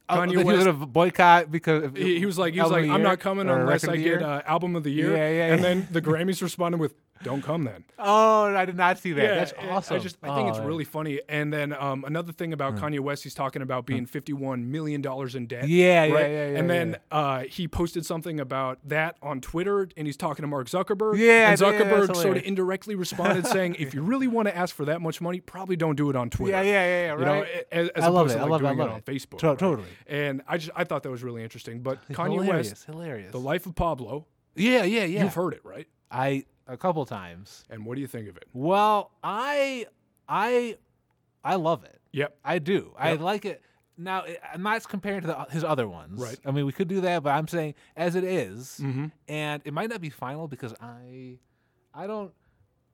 Oh, 0.09 0.15
Kanye 0.15 0.37
he 0.39 0.43
West- 0.43 0.65
have 0.65 0.91
boycott 0.91 1.51
because 1.51 1.91
he, 1.95 2.19
he 2.19 2.25
was 2.25 2.37
like, 2.37 2.53
he 2.53 2.61
was 2.61 2.71
like, 2.71 2.89
I'm 2.89 3.01
not 3.03 3.19
coming 3.19 3.49
unless 3.49 3.87
I 3.87 3.97
get 3.97 4.21
uh, 4.21 4.41
album 4.45 4.75
of 4.75 4.83
the 4.83 4.91
year. 4.91 5.15
Yeah, 5.15 5.29
yeah, 5.29 5.53
And 5.53 5.63
then 5.63 5.87
the 5.91 6.01
Grammys 6.01 6.41
responded 6.41 6.79
with, 6.79 6.93
"Don't 7.21 7.41
come 7.43 7.63
then." 7.63 7.83
Oh, 7.99 8.45
I 8.55 8.65
did 8.65 8.75
not 8.77 8.97
see 8.97 9.11
that. 9.13 9.35
That's 9.35 9.53
awesome. 9.69 9.95
I 9.97 9.99
just, 9.99 10.17
I 10.23 10.35
think 10.35 10.49
it's 10.49 10.57
Oh, 10.59 10.65
really 10.65 10.83
funny. 10.83 11.19
And 11.29 11.53
then 11.53 11.73
um, 11.73 12.03
another 12.05 12.31
thing 12.31 12.53
about 12.53 12.75
Kanye 12.75 12.99
West, 12.99 13.23
he's 13.23 13.33
talking 13.33 13.61
about 13.61 13.85
being 13.85 14.05
51 14.05 14.71
million 14.71 15.01
dollars 15.01 15.35
in 15.35 15.45
debt. 15.47 15.67
Yeah, 15.67 16.03
yeah, 16.05 16.13
right? 16.13 16.21
yeah, 16.31 16.49
yeah, 16.51 16.57
And 16.59 16.69
then 16.69 16.97
yeah. 17.11 17.17
uh, 17.17 17.39
he 17.43 17.67
posted 17.67 18.05
something 18.05 18.39
about 18.39 18.79
that 18.85 19.17
on 19.21 19.41
Twitter, 19.41 19.87
and 19.95 20.07
he's 20.07 20.17
talking 20.17 20.43
to 20.43 20.47
Mark 20.47 20.67
Zuckerberg. 20.67 21.17
Yeah, 21.17 21.51
and 21.51 21.59
yeah, 21.59 21.67
Zuckerberg 21.71 22.15
sort 22.15 22.37
of 22.37 22.43
indirectly 22.43 22.95
responded 22.95 23.45
saying, 23.55 23.75
"If 23.79 23.93
you 23.93 24.01
really 24.01 24.27
want 24.27 24.47
to 24.47 24.55
ask 24.57 24.75
for 24.75 24.85
that 24.85 25.01
much 25.01 25.21
money, 25.21 25.39
probably 25.39 25.75
don't 25.75 25.95
do 25.95 26.09
it 26.09 26.15
on 26.15 26.29
Twitter." 26.29 26.51
Yeah, 26.51 26.61
yeah, 26.61 26.71
yeah, 26.71 27.05
yeah, 27.15 27.19
You 27.19 27.25
know, 27.25 27.45
as, 27.71 27.89
as 27.89 28.03
I 28.03 28.07
love 28.07 28.27
opposed 28.27 28.35
it. 28.35 28.37
to 28.39 28.39
I 28.39 28.47
like 28.47 28.51
love 28.51 28.61
it. 28.61 28.65
I 28.65 28.73
doing 28.75 28.87
it 28.87 28.91
on 28.91 28.97
it. 28.99 29.05
Facebook. 29.05 29.37
To- 29.39 29.47
right? 29.49 29.59
totally. 29.59 29.87
And 30.07 30.41
I 30.47 30.57
just, 30.57 30.71
I 30.75 30.83
thought 30.83 31.03
that 31.03 31.09
was 31.11 31.23
really 31.23 31.43
interesting. 31.43 31.81
But 31.81 31.99
Kanye 32.11 32.41
hilarious, 32.43 32.69
West, 32.69 32.85
hilarious. 32.85 33.31
The 33.31 33.39
Life 33.39 33.65
of 33.65 33.75
Pablo. 33.75 34.25
yeah, 34.55 34.83
yeah, 34.83 35.03
yeah. 35.05 35.23
You've 35.23 35.33
heard 35.33 35.53
it, 35.53 35.61
right? 35.63 35.87
I 36.11 36.45
a 36.67 36.77
couple 36.77 37.05
times. 37.05 37.63
And 37.69 37.85
what 37.85 37.95
do 37.95 38.01
you 38.01 38.07
think 38.07 38.27
of 38.29 38.37
it? 38.37 38.45
Well, 38.53 39.11
I, 39.23 39.87
I, 40.27 40.77
I 41.43 41.55
love 41.55 41.83
it. 41.83 41.99
Yep. 42.11 42.37
I 42.43 42.59
do. 42.59 42.93
I 42.97 43.13
like 43.13 43.45
it. 43.45 43.61
Now, 43.97 44.23
it- 44.23 44.39
I'm 44.53 44.63
not 44.63 44.87
comparing 44.87 45.21
to 45.21 45.27
the, 45.27 45.45
his 45.51 45.63
other 45.63 45.87
ones. 45.87 46.19
Right. 46.21 46.37
I 46.45 46.51
mean, 46.51 46.65
we 46.65 46.71
could 46.71 46.87
do 46.87 47.01
that, 47.01 47.23
but 47.23 47.31
I'm 47.31 47.47
saying 47.47 47.75
as 47.95 48.15
it 48.15 48.23
is, 48.23 48.79
Mhm. 48.81 49.11
and 49.27 49.61
it 49.65 49.73
might 49.73 49.89
not 49.89 50.01
be 50.01 50.09
final 50.09 50.47
because 50.47 50.73
I, 50.81 51.37
I 51.93 52.07
don't. 52.07 52.31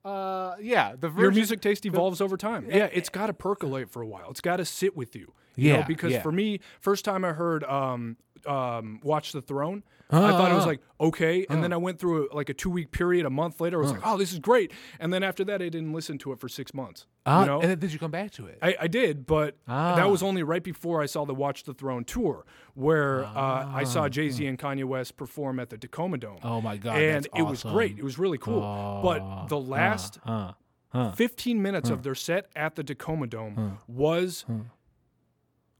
Uh, 0.04 0.56
yeah, 0.60 0.94
the 0.98 1.10
Your 1.12 1.30
music 1.30 1.60
taste 1.60 1.84
evolves 1.84 2.20
over 2.22 2.36
time. 2.38 2.66
Yeah, 2.70 2.88
it's 2.92 3.10
got 3.10 3.26
to 3.26 3.34
percolate 3.34 3.90
for 3.90 4.00
a 4.00 4.06
while. 4.06 4.30
It's 4.30 4.40
got 4.40 4.56
to 4.56 4.64
sit 4.64 4.96
with 4.96 5.14
you. 5.14 5.32
you 5.56 5.72
know, 5.74 5.78
Yeah, 5.80 5.86
because 5.86 6.12
yeah. 6.12 6.22
for 6.22 6.32
me, 6.32 6.60
first 6.80 7.04
time 7.04 7.22
I 7.24 7.32
heard 7.32 7.64
um, 7.64 8.16
um, 8.46 9.00
"Watch 9.02 9.32
the 9.32 9.42
Throne," 9.42 9.82
I 10.12 10.30
thought 10.32 10.50
it 10.50 10.54
was 10.54 10.64
Uh, 10.64 10.68
like 10.68 10.80
okay, 11.00 11.46
and 11.48 11.62
then 11.62 11.72
I 11.72 11.76
went 11.76 11.98
through 11.98 12.28
a, 12.30 12.34
like 12.34 12.48
a 12.48 12.54
two 12.54 12.70
week 12.70 12.90
period. 12.90 13.26
A 13.26 13.30
month 13.30 13.60
later, 13.60 13.78
I 13.78 13.82
was 13.82 13.92
like, 13.92 14.00
"Oh, 14.04 14.16
this 14.16 14.32
is 14.32 14.38
great," 14.38 14.72
and 14.98 15.12
then 15.12 15.22
after 15.22 15.44
that, 15.44 15.62
I 15.62 15.68
didn't 15.68 15.92
listen 15.92 16.18
to 16.18 16.32
it 16.32 16.40
for 16.40 16.48
six 16.48 16.74
months. 16.74 17.06
Uh, 17.26 17.40
you 17.40 17.46
know, 17.46 17.60
and 17.60 17.70
then 17.70 17.78
did 17.78 17.92
you 17.92 17.98
come 17.98 18.10
back 18.10 18.30
to 18.32 18.46
it? 18.46 18.58
I, 18.62 18.74
I 18.80 18.86
did, 18.88 19.26
but 19.26 19.56
Ah. 19.68 19.94
that 19.96 20.10
was 20.10 20.22
only 20.22 20.42
right 20.42 20.62
before 20.64 21.00
I 21.02 21.06
saw 21.06 21.24
the 21.24 21.34
Watch 21.34 21.64
the 21.64 21.74
Throne 21.74 22.04
tour, 22.04 22.44
where 22.74 23.24
uh, 23.24 23.30
I 23.34 23.82
Ah. 23.82 23.84
saw 23.84 24.08
Jay 24.08 24.30
Z 24.30 24.44
and 24.46 24.58
Kanye 24.58 24.84
West 24.84 25.16
perform 25.16 25.60
at 25.60 25.70
the 25.70 25.78
Tacoma 25.78 26.18
Dome. 26.18 26.38
oh 26.42 26.60
my 26.60 26.76
god, 26.76 26.96
and 27.00 27.28
it 27.36 27.42
was 27.42 27.62
great. 27.62 27.98
It 27.98 28.04
was 28.04 28.18
really 28.18 28.38
cool. 28.38 29.00
but 29.04 29.46
the 29.48 29.60
last 29.60 30.18
Huh, 30.24 30.52
huh. 30.88 31.12
15 31.12 31.62
minutes 31.62 31.88
of 31.90 32.02
their 32.02 32.14
set 32.16 32.46
at 32.56 32.74
the 32.74 32.82
Tacoma 32.82 33.26
Dome 33.28 33.78
was, 33.86 34.44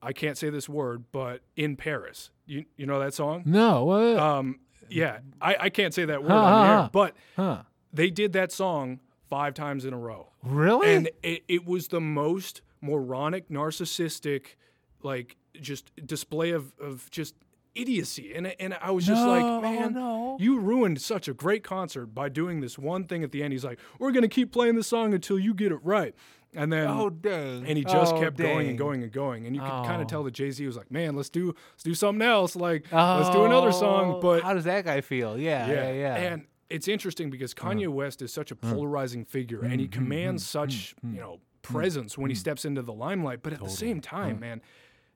I 0.03 0.13
can't 0.13 0.39
say 0.39 0.49
this 0.51 0.69
word, 0.69 1.05
but 1.13 1.43
in 1.57 1.77
Paris. 1.77 2.31
You, 2.51 2.65
you 2.77 2.87
know 2.87 2.99
that 2.99 3.15
song? 3.15 3.43
No, 3.47 3.85
what? 3.85 4.17
Um, 4.17 4.59
yeah, 4.89 5.19
I, 5.41 5.57
I 5.61 5.71
can't 5.71 5.95
say 5.95 6.05
that 6.05 6.23
word 6.23 6.31
Huh, 6.31 6.37
on 6.37 6.43
the 6.43 6.67
huh, 6.67 6.73
air, 6.73 6.79
huh. 6.83 6.89
but 6.93 7.17
huh? 7.37 7.63
they 7.93 8.11
did 8.11 8.33
that 8.33 8.51
song 8.51 8.99
five 9.29 9.55
times 9.55 9.85
in 9.85 9.93
a 9.93 9.99
row. 9.99 10.31
Really? 10.43 10.93
And 10.95 11.11
it, 11.23 11.45
it 11.47 11.65
was 11.65 11.89
the 11.89 12.01
most 12.01 12.63
moronic, 12.81 13.49
narcissistic, 13.51 14.57
like 15.03 15.37
just 15.61 15.93
display 16.05 16.51
of, 16.51 16.73
of 16.81 17.09
just 17.11 17.35
idiocy. 17.77 18.35
And, 18.35 18.49
and 18.59 18.77
I 18.83 18.91
was 18.91 19.07
just 19.07 19.23
No, 19.23 19.29
like, 19.29 19.63
man, 19.63 19.93
no. 19.95 20.37
you 20.41 20.59
ruined 20.59 21.01
such 21.01 21.29
a 21.29 21.33
great 21.35 21.63
concert 21.63 22.07
by 22.07 22.29
doing 22.29 22.61
this 22.61 22.77
one 22.77 23.05
thing 23.05 23.23
at 23.23 23.31
the 23.31 23.45
end. 23.45 23.53
He's 23.53 23.65
like, 23.65 23.79
we're 24.01 24.11
going 24.11 24.23
to 24.23 24.29
keep 24.29 24.51
playing 24.53 24.75
the 24.75 24.83
song 24.83 25.15
until 25.15 25.39
you 25.39 25.55
get 25.55 25.71
it 25.71 25.79
right. 25.85 26.15
And 26.55 26.73
then 26.73 26.89
oh 26.89 27.11
dang! 27.11 27.65
and 27.67 27.79
he 27.79 27.85
just 27.85 28.13
Oh, 28.15 28.21
kept 28.21 28.37
going 28.37 28.69
and 28.69 28.77
going 28.77 29.03
and 29.05 29.13
going, 29.13 29.47
and 29.47 29.55
you 29.55 29.63
could 29.63 29.69
kind 29.71 29.99
Oh. 29.99 30.03
of 30.03 30.09
tell 30.09 30.25
that 30.25 30.33
Jay 30.33 30.51
Z 30.51 30.67
was 30.67 30.77
like, 30.77 30.91
"Man, 30.91 31.15
let's 31.15 31.29
do 31.31 31.55
let's 31.73 31.85
do 31.85 31.95
something 31.95 32.27
else. 32.27 32.57
Like, 32.57 32.91
let's 32.93 33.31
do 33.31 33.45
another 33.45 33.71
song." 33.71 34.15
Oh, 34.17 34.21
But 34.21 34.43
how 34.43 34.55
does 34.55 34.65
that 34.65 34.85
guy 34.85 35.01
feel? 35.01 35.39
Yeah, 35.39 35.69
yeah, 35.69 35.93
yeah. 35.93 36.15
and 36.17 36.47
it's 36.69 36.89
interesting 36.89 37.31
because 37.31 37.55
Kanye 37.55 37.89
West 37.89 38.21
is 38.21 38.33
such 38.33 38.51
a 38.51 38.57
polarizing 38.57 39.25
figure, 39.25 39.61
and 39.63 39.81
he 39.81 39.87
mm, 39.87 39.91
mm, 39.91 39.91
mm, 39.91 39.93
commands 39.93 40.45
such 40.47 40.95
you 41.05 41.21
know 41.21 41.41
presence 41.63 42.19
when 42.19 42.31
he 42.31 42.35
steps 42.35 42.65
into 42.65 42.83
the 42.83 42.93
limelight. 42.93 43.43
But 43.45 43.53
at 43.53 43.61
the 43.61 43.69
same 43.69 44.01
time, 44.01 44.41
man, 44.41 44.61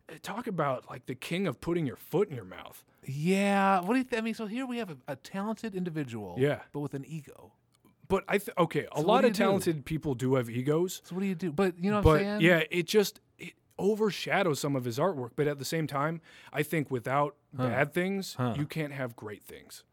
eh, 0.09 0.15
talk 0.23 0.47
about 0.47 0.89
like 0.89 1.07
the 1.07 1.15
king 1.17 1.49
of 1.49 1.61
putting 1.61 1.85
your 1.87 1.97
foot 1.97 2.29
in 2.29 2.37
your 2.37 2.45
mouth. 2.45 2.85
yeah. 3.05 3.81
What 3.81 3.95
do 3.95 3.99
you? 3.99 4.05
Th- 4.05 4.21
I 4.21 4.25
mean, 4.25 4.35
so 4.35 4.47
here 4.47 4.67
we 4.67 4.79
have 4.79 4.91
a, 4.91 4.97
a 5.09 5.17
talented 5.17 5.75
individual. 5.75 6.37
Yeah. 6.39 6.61
but 6.73 6.79
with 6.79 6.95
an 6.95 7.05
ego. 7.07 7.54
But 8.09 8.25
I 8.29 8.39
th- 8.39 8.57
okay, 8.59 8.87
a 8.93 8.99
what 9.01 9.07
lot 9.07 9.25
of 9.25 9.31
you 9.31 9.35
do? 9.35 9.39
talented 9.45 9.85
people 9.85 10.15
do 10.15 10.35
have 10.35 10.51
egos. 10.51 11.01
So 11.05 11.15
what 11.15 11.21
do 11.23 11.27
you 11.27 11.35
do? 11.35 11.51
But 11.53 11.79
you 11.79 11.91
know 11.91 11.97
what 11.99 12.05
but 12.05 12.11
I'm 12.21 12.41
saying? 12.41 12.41
yeah, 12.43 12.63
it 12.71 12.87
just 12.87 13.21
it 13.39 13.55
overshadows 13.79 14.61
some 14.61 14.77
of 14.77 14.85
his 14.85 14.99
artwork. 14.99 15.31
But 15.37 15.47
at 15.49 15.59
the 15.59 15.65
same 15.65 15.87
time, 15.87 16.21
I 16.53 16.63
think 16.63 16.91
without 16.91 17.37
bad 17.53 17.93
things, 17.95 18.37
you 18.57 18.67
can't 18.67 18.93
have 18.93 19.17
great 19.17 19.43
things. 19.45 19.85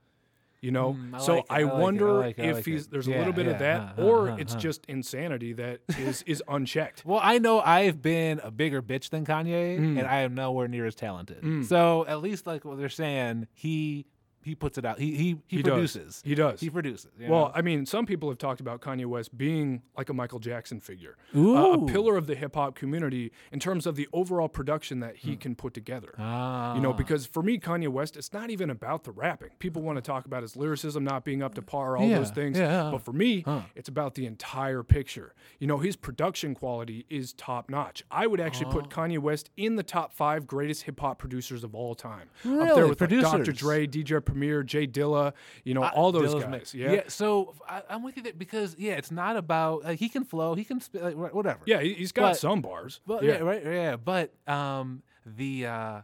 You 0.62 0.70
know, 0.70 0.94
Mm, 0.94 1.16
I 1.16 1.18
so 1.18 1.36
like 1.38 1.46
I, 1.50 1.60
I 1.62 1.64
like 1.64 1.74
wonder 1.82 2.14
like 2.20 2.38
I 2.40 2.44
if 2.44 2.66
he's 2.66 2.86
it. 2.86 2.92
there's 2.92 3.08
a 3.08 3.12
little 3.18 3.34
bit 3.34 3.48
of 3.48 3.58
that, 3.58 3.80
huh, 3.82 3.94
huh, 3.96 4.02
or 4.04 4.28
huh, 4.30 4.36
it's 4.40 4.54
huh. 4.54 4.60
just 4.60 4.86
insanity 4.88 5.54
that 5.54 5.80
is 5.98 6.22
is 6.28 6.44
unchecked. 6.48 7.04
Well, 7.06 7.20
I 7.24 7.40
know 7.40 7.62
I've 7.62 8.00
been 8.04 8.40
a 8.44 8.52
bigger 8.52 8.80
bitch 8.84 9.10
than 9.10 9.26
Kanye, 9.26 9.80
Mm. 9.80 9.98
and 9.98 10.08
I 10.08 10.20
am 10.20 10.36
nowhere 10.36 10.68
near 10.68 10.86
as 10.86 10.94
talented. 10.94 11.66
So 11.66 12.06
at 12.08 12.22
least 12.22 12.46
like 12.46 12.64
what 12.64 12.78
they're 12.78 12.90
saying, 12.90 13.48
he 13.54 14.06
he 14.44 14.56
puts 14.56 14.78
it 14.78 14.86
out. 14.86 15.00
He 15.00 15.12
he 15.16 15.24
he, 15.48 15.58
He 15.58 15.64
does. 15.64 15.72
produces. 15.74 16.22
He 16.26 16.36
does. 16.36 16.60
He 16.60 16.70
produces. 16.70 17.12
you 17.20 17.30
Well, 17.30 17.46
know? 17.46 17.52
I 17.56 17.62
mean, 17.62 17.86
some 17.86 18.06
people 18.06 18.30
have 18.30 18.38
talked 18.38 18.60
about 18.62 18.82
Kanye 18.82 19.06
West 19.06 19.38
being 19.38 19.82
like 19.98 20.10
a 20.10 20.14
Michael 20.14 20.40
Jackson 20.40 20.80
figure, 20.80 21.18
uh, 21.36 21.40
a 21.40 21.86
pillar 21.86 22.18
of 22.18 22.28
the 22.28 22.36
hip 22.36 22.56
hop 22.56 22.76
community 22.76 23.32
in 23.52 23.60
terms 23.60 23.86
of 23.86 23.96
the 23.96 24.08
overall 24.14 24.50
production 24.50 25.00
that 25.02 25.18
Hmm. 25.18 25.30
he 25.30 25.36
can 25.36 25.56
put 25.56 25.74
together. 25.74 26.14
ah, 26.18 26.76
You 26.76 26.82
know, 26.82 26.94
because 26.94 27.26
for 27.26 27.44
me, 27.44 27.58
Kanye 27.58 27.88
West, 27.90 28.18
it's 28.18 28.34
not 28.34 28.50
even 28.50 28.70
about 28.70 29.04
the 29.04 29.12
rapping. 29.12 29.50
People 29.60 29.82
want 29.82 29.98
to 29.98 30.02
talk 30.02 30.26
about 30.26 30.42
his 30.42 30.56
lyricism 30.56 31.04
not 31.04 31.24
being 31.26 31.42
up 31.44 31.54
to 31.56 31.62
par, 31.62 31.98
all 31.98 32.06
Yeah, 32.08 32.18
those 32.20 32.32
things. 32.32 32.58
yeah. 32.58 32.90
But 32.92 33.02
for 33.04 33.14
me, 33.14 33.44
it's 33.76 33.90
about 33.90 34.16
the 34.16 34.26
entire 34.26 34.84
picture. 34.84 35.34
You 35.60 35.68
know, 35.68 35.78
his 35.78 35.96
production 35.96 36.56
quality 36.56 37.06
is 37.10 37.34
top 37.34 37.70
notch. 37.70 38.04
I 38.12 38.28
would 38.28 38.40
actually 38.40 38.72
put 38.72 38.86
Oh. 38.86 38.90
Kanye 38.90 39.20
West 39.20 39.50
in 39.58 39.76
the 39.76 39.84
top 39.84 40.14
five 40.14 40.48
greatest 40.48 40.84
hip 40.84 41.00
hop 41.00 41.20
producers 41.20 41.64
of 41.64 41.76
all 41.76 41.96
time. 41.96 42.30
Up 42.46 42.76
there 42.76 42.88
with 42.88 43.02
like, 43.02 43.10
Dr. 43.22 43.52
Dre, 43.52 43.86
DJ 43.88 44.24
Premier, 44.32 44.64
J 44.64 44.88
Dilla, 44.88 45.34
you 45.64 45.74
know, 45.74 45.84
all 45.84 46.12
those 46.12 46.34
Dilla's 46.34 46.44
guys. 46.46 46.74
Yeah. 46.74 47.02
So 47.08 47.54
I, 47.68 47.84
I'm 47.90 48.04
with 48.04 48.18
you 48.18 48.24
there 48.24 48.34
because 48.34 48.76
yeah, 48.78 48.94
it's 48.94 49.12
not 49.12 49.36
about 49.38 49.84
like 49.84 50.00
he 50.00 50.10
can 50.10 50.24
flow, 50.24 50.56
he 50.56 50.64
can 50.64 50.80
spit, 50.80 51.02
like, 51.18 51.34
whatever. 51.34 51.60
Yeah, 51.66 51.82
he- 51.82 51.94
he's 51.94 52.12
got 52.12 52.32
But- 52.32 52.38
some 52.38 52.62
bars. 52.62 53.02
But 53.06 53.24
yeah. 53.24 53.34
yeah, 53.34 53.38
right, 53.40 53.64
yeah. 53.66 53.96
But 53.98 54.34
um, 54.48 55.04
the 55.26 55.66
uh, 55.68 56.02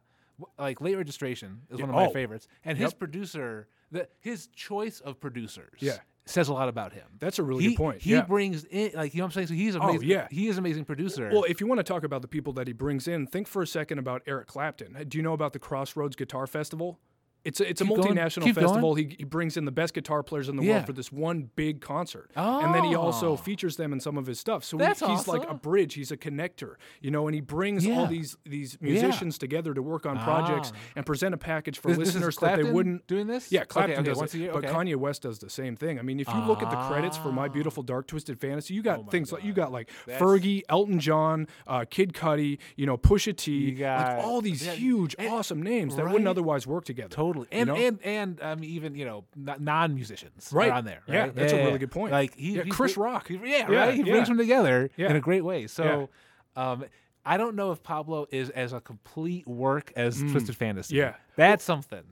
like 0.60 0.82
late 0.82 0.96
registration 0.98 1.62
is 1.72 1.80
Yeah, 1.80 1.86
one 1.86 1.90
of 1.90 1.96
my 1.96 2.08
oh. 2.08 2.14
favorites, 2.14 2.48
and 2.64 2.78
his 2.78 2.94
producer, 2.94 3.68
the 3.92 4.08
his 4.20 4.48
choice 4.48 5.00
of 5.00 5.20
producers, 5.20 5.80
Yeah. 5.80 5.98
says 6.26 6.50
a 6.50 6.54
lot 6.54 6.70
about 6.70 6.94
him. 6.94 7.06
That's 7.20 7.40
a 7.40 7.44
really 7.44 7.64
he, 7.64 7.70
good 7.70 7.78
point. 7.78 8.02
He 8.02 8.12
yeah. 8.12 8.22
brings 8.22 8.66
in 8.66 8.92
like 8.94 9.14
you 9.14 9.20
know 9.20 9.26
what 9.26 9.30
I'm 9.30 9.32
saying. 9.34 9.48
So 9.48 9.54
he's 9.56 9.76
Oh, 9.76 9.80
amazing. 9.82 10.10
yeah. 10.10 10.28
he 10.30 10.48
is 10.48 10.58
an 10.58 10.64
amazing 10.64 10.86
producer. 10.86 11.30
Well, 11.32 11.46
if 11.46 11.60
you 11.62 11.68
want 11.68 11.80
to 11.80 11.84
talk 11.84 12.04
about 12.04 12.22
the 12.22 12.28
people 12.28 12.54
that 12.54 12.68
he 12.68 12.74
brings 12.74 13.08
in, 13.08 13.26
think 13.28 13.48
for 13.48 13.62
a 13.62 13.68
second 13.68 13.98
about 14.00 14.22
Eric 14.28 14.48
Clapton. 14.48 14.98
Do 15.08 15.18
you 15.18 15.24
know 15.24 15.34
about 15.34 15.54
the 15.54 15.60
Crossroads 15.60 16.16
Guitar 16.16 16.46
Festival? 16.46 17.00
It's 17.48 17.62
a, 17.62 17.70
it's 17.70 17.80
a 17.82 17.86
Keep 17.86 17.96
multinational 17.98 18.42
going. 18.42 18.54
festival. 18.54 18.96
He, 18.96 19.16
he 19.20 19.24
brings 19.24 19.56
in 19.56 19.64
the 19.66 19.72
best 19.72 19.94
guitar 19.94 20.22
players 20.22 20.50
in 20.50 20.58
the 20.58 20.64
Yeah. 20.64 20.74
world 20.74 20.86
for 20.88 20.94
this 20.94 21.12
one 21.14 21.50
big 21.56 21.80
concert, 21.82 22.30
and 22.36 22.76
then 22.76 22.84
he 22.84 22.94
also 22.94 23.32
Oh. 23.32 23.38
features 23.38 23.78
them 23.78 23.94
in 23.94 24.00
some 24.02 24.18
of 24.18 24.26
his 24.26 24.38
stuff. 24.40 24.64
So 24.66 24.78
he- 24.78 24.86
he's 24.86 25.28
like 25.28 25.50
a 25.50 25.54
bridge. 25.54 25.94
He's 25.94 26.12
a 26.12 26.18
connector, 26.18 26.76
you 27.02 27.10
know, 27.10 27.28
and 27.28 27.34
he 27.36 27.42
brings 27.42 27.88
all 27.88 28.06
these 28.06 28.36
these 28.46 28.78
musicians 28.82 29.38
together 29.38 29.74
to 29.74 29.82
work 29.82 30.06
on 30.06 30.20
projects 30.20 30.72
Ah. 30.76 30.80
and 30.98 31.06
present 31.06 31.34
a 31.34 31.38
package 31.38 31.80
for 31.80 31.88
This- 31.90 31.98
this 32.00 32.08
listeners 32.16 32.36
that 32.38 32.58
they 32.58 32.70
wouldn't. 32.72 33.08
doing 33.08 33.28
this. 33.28 33.52
Yeah, 33.52 33.64
Clapton 33.64 34.00
okay, 34.00 34.04
does 34.10 34.22
it, 34.22 34.34
a 34.34 34.38
year. 34.38 34.52
but. 34.54 34.64
Kanye 34.66 34.96
West 34.98 35.22
does 35.22 35.40
the 35.40 35.50
same 35.50 35.76
thing. 35.78 36.00
I 36.00 36.02
mean, 36.02 36.20
if 36.20 36.28
you 36.28 36.40
look 36.42 36.62
at 36.62 36.70
the 36.70 36.76
credits 36.88 37.16
for 37.18 37.32
My 37.32 37.46
Ah. 37.46 37.48
Beautiful 37.48 37.82
Dark 37.84 38.08
Twisted 38.08 38.40
Fantasy, 38.40 38.74
you 38.74 38.82
got 38.82 39.00
Oh 39.00 39.04
things 39.04 39.32
like 39.32 39.44
you 39.46 39.54
got 39.54 39.72
like 39.72 39.90
That's- 40.06 40.22
Fergie, 40.22 40.64
Elton 40.68 41.00
John, 41.00 41.48
uh, 41.66 41.86
Kid 41.90 42.12
Cudi, 42.14 42.58
you 42.76 42.86
know, 42.86 42.98
Pusha 42.98 43.36
T, 43.36 43.72
got- 43.72 44.18
like 44.18 44.26
all 44.26 44.42
these 44.42 44.66
yeah, 44.66 44.74
huge, 44.74 45.16
awesome 45.30 45.62
names 45.62 45.96
that 45.96 46.06
wouldn't 46.10 46.28
otherwise 46.28 46.66
work 46.68 46.84
together. 46.84 47.10
Totally, 47.10 47.37
you 47.44 47.48
and 47.52 47.68
know? 47.68 47.76
and 47.76 48.00
and 48.04 48.42
um, 48.42 48.64
even 48.64 48.96
you 48.96 49.06
know 49.06 49.26
non 49.36 49.94
musicians 49.96 50.50
Right. 50.52 50.72
on 50.72 50.86
there. 50.86 51.02
Yeah, 51.08 51.20
right? 51.22 51.36
that's 51.36 51.54
a 51.54 51.58
really 51.58 51.80
good 51.80 51.92
point. 51.92 52.12
Like 52.12 52.36
he, 52.36 52.54
Yeah, 52.58 52.64
he 52.64 52.70
Chris 52.70 52.94
br- 52.96 53.04
Rock. 53.04 53.28
he- 53.28 53.36
yeah, 53.36 53.70
Yeah, 53.70 53.78
right. 53.78 53.94
He 53.94 54.02
yeah. 54.04 54.12
brings 54.12 54.28
them 54.28 54.38
together 54.38 54.90
Yeah. 54.98 55.10
in 55.10 55.16
a 55.16 55.20
great 55.22 55.44
way. 55.44 55.68
So, 55.68 56.10
um, 56.56 56.86
I 57.26 57.38
don't 57.38 57.56
know 57.56 57.72
if 57.72 57.84
Pablo 57.84 58.26
is 58.32 58.50
as 58.52 58.72
a 58.74 58.80
complete 58.80 59.46
work 59.48 59.92
as 59.96 60.20
Twisted 60.22 60.56
Fantasy. 60.56 60.96
Mm. 60.96 60.98
Yeah. 61.00 61.14
that's 61.36 61.64
something. 61.64 62.04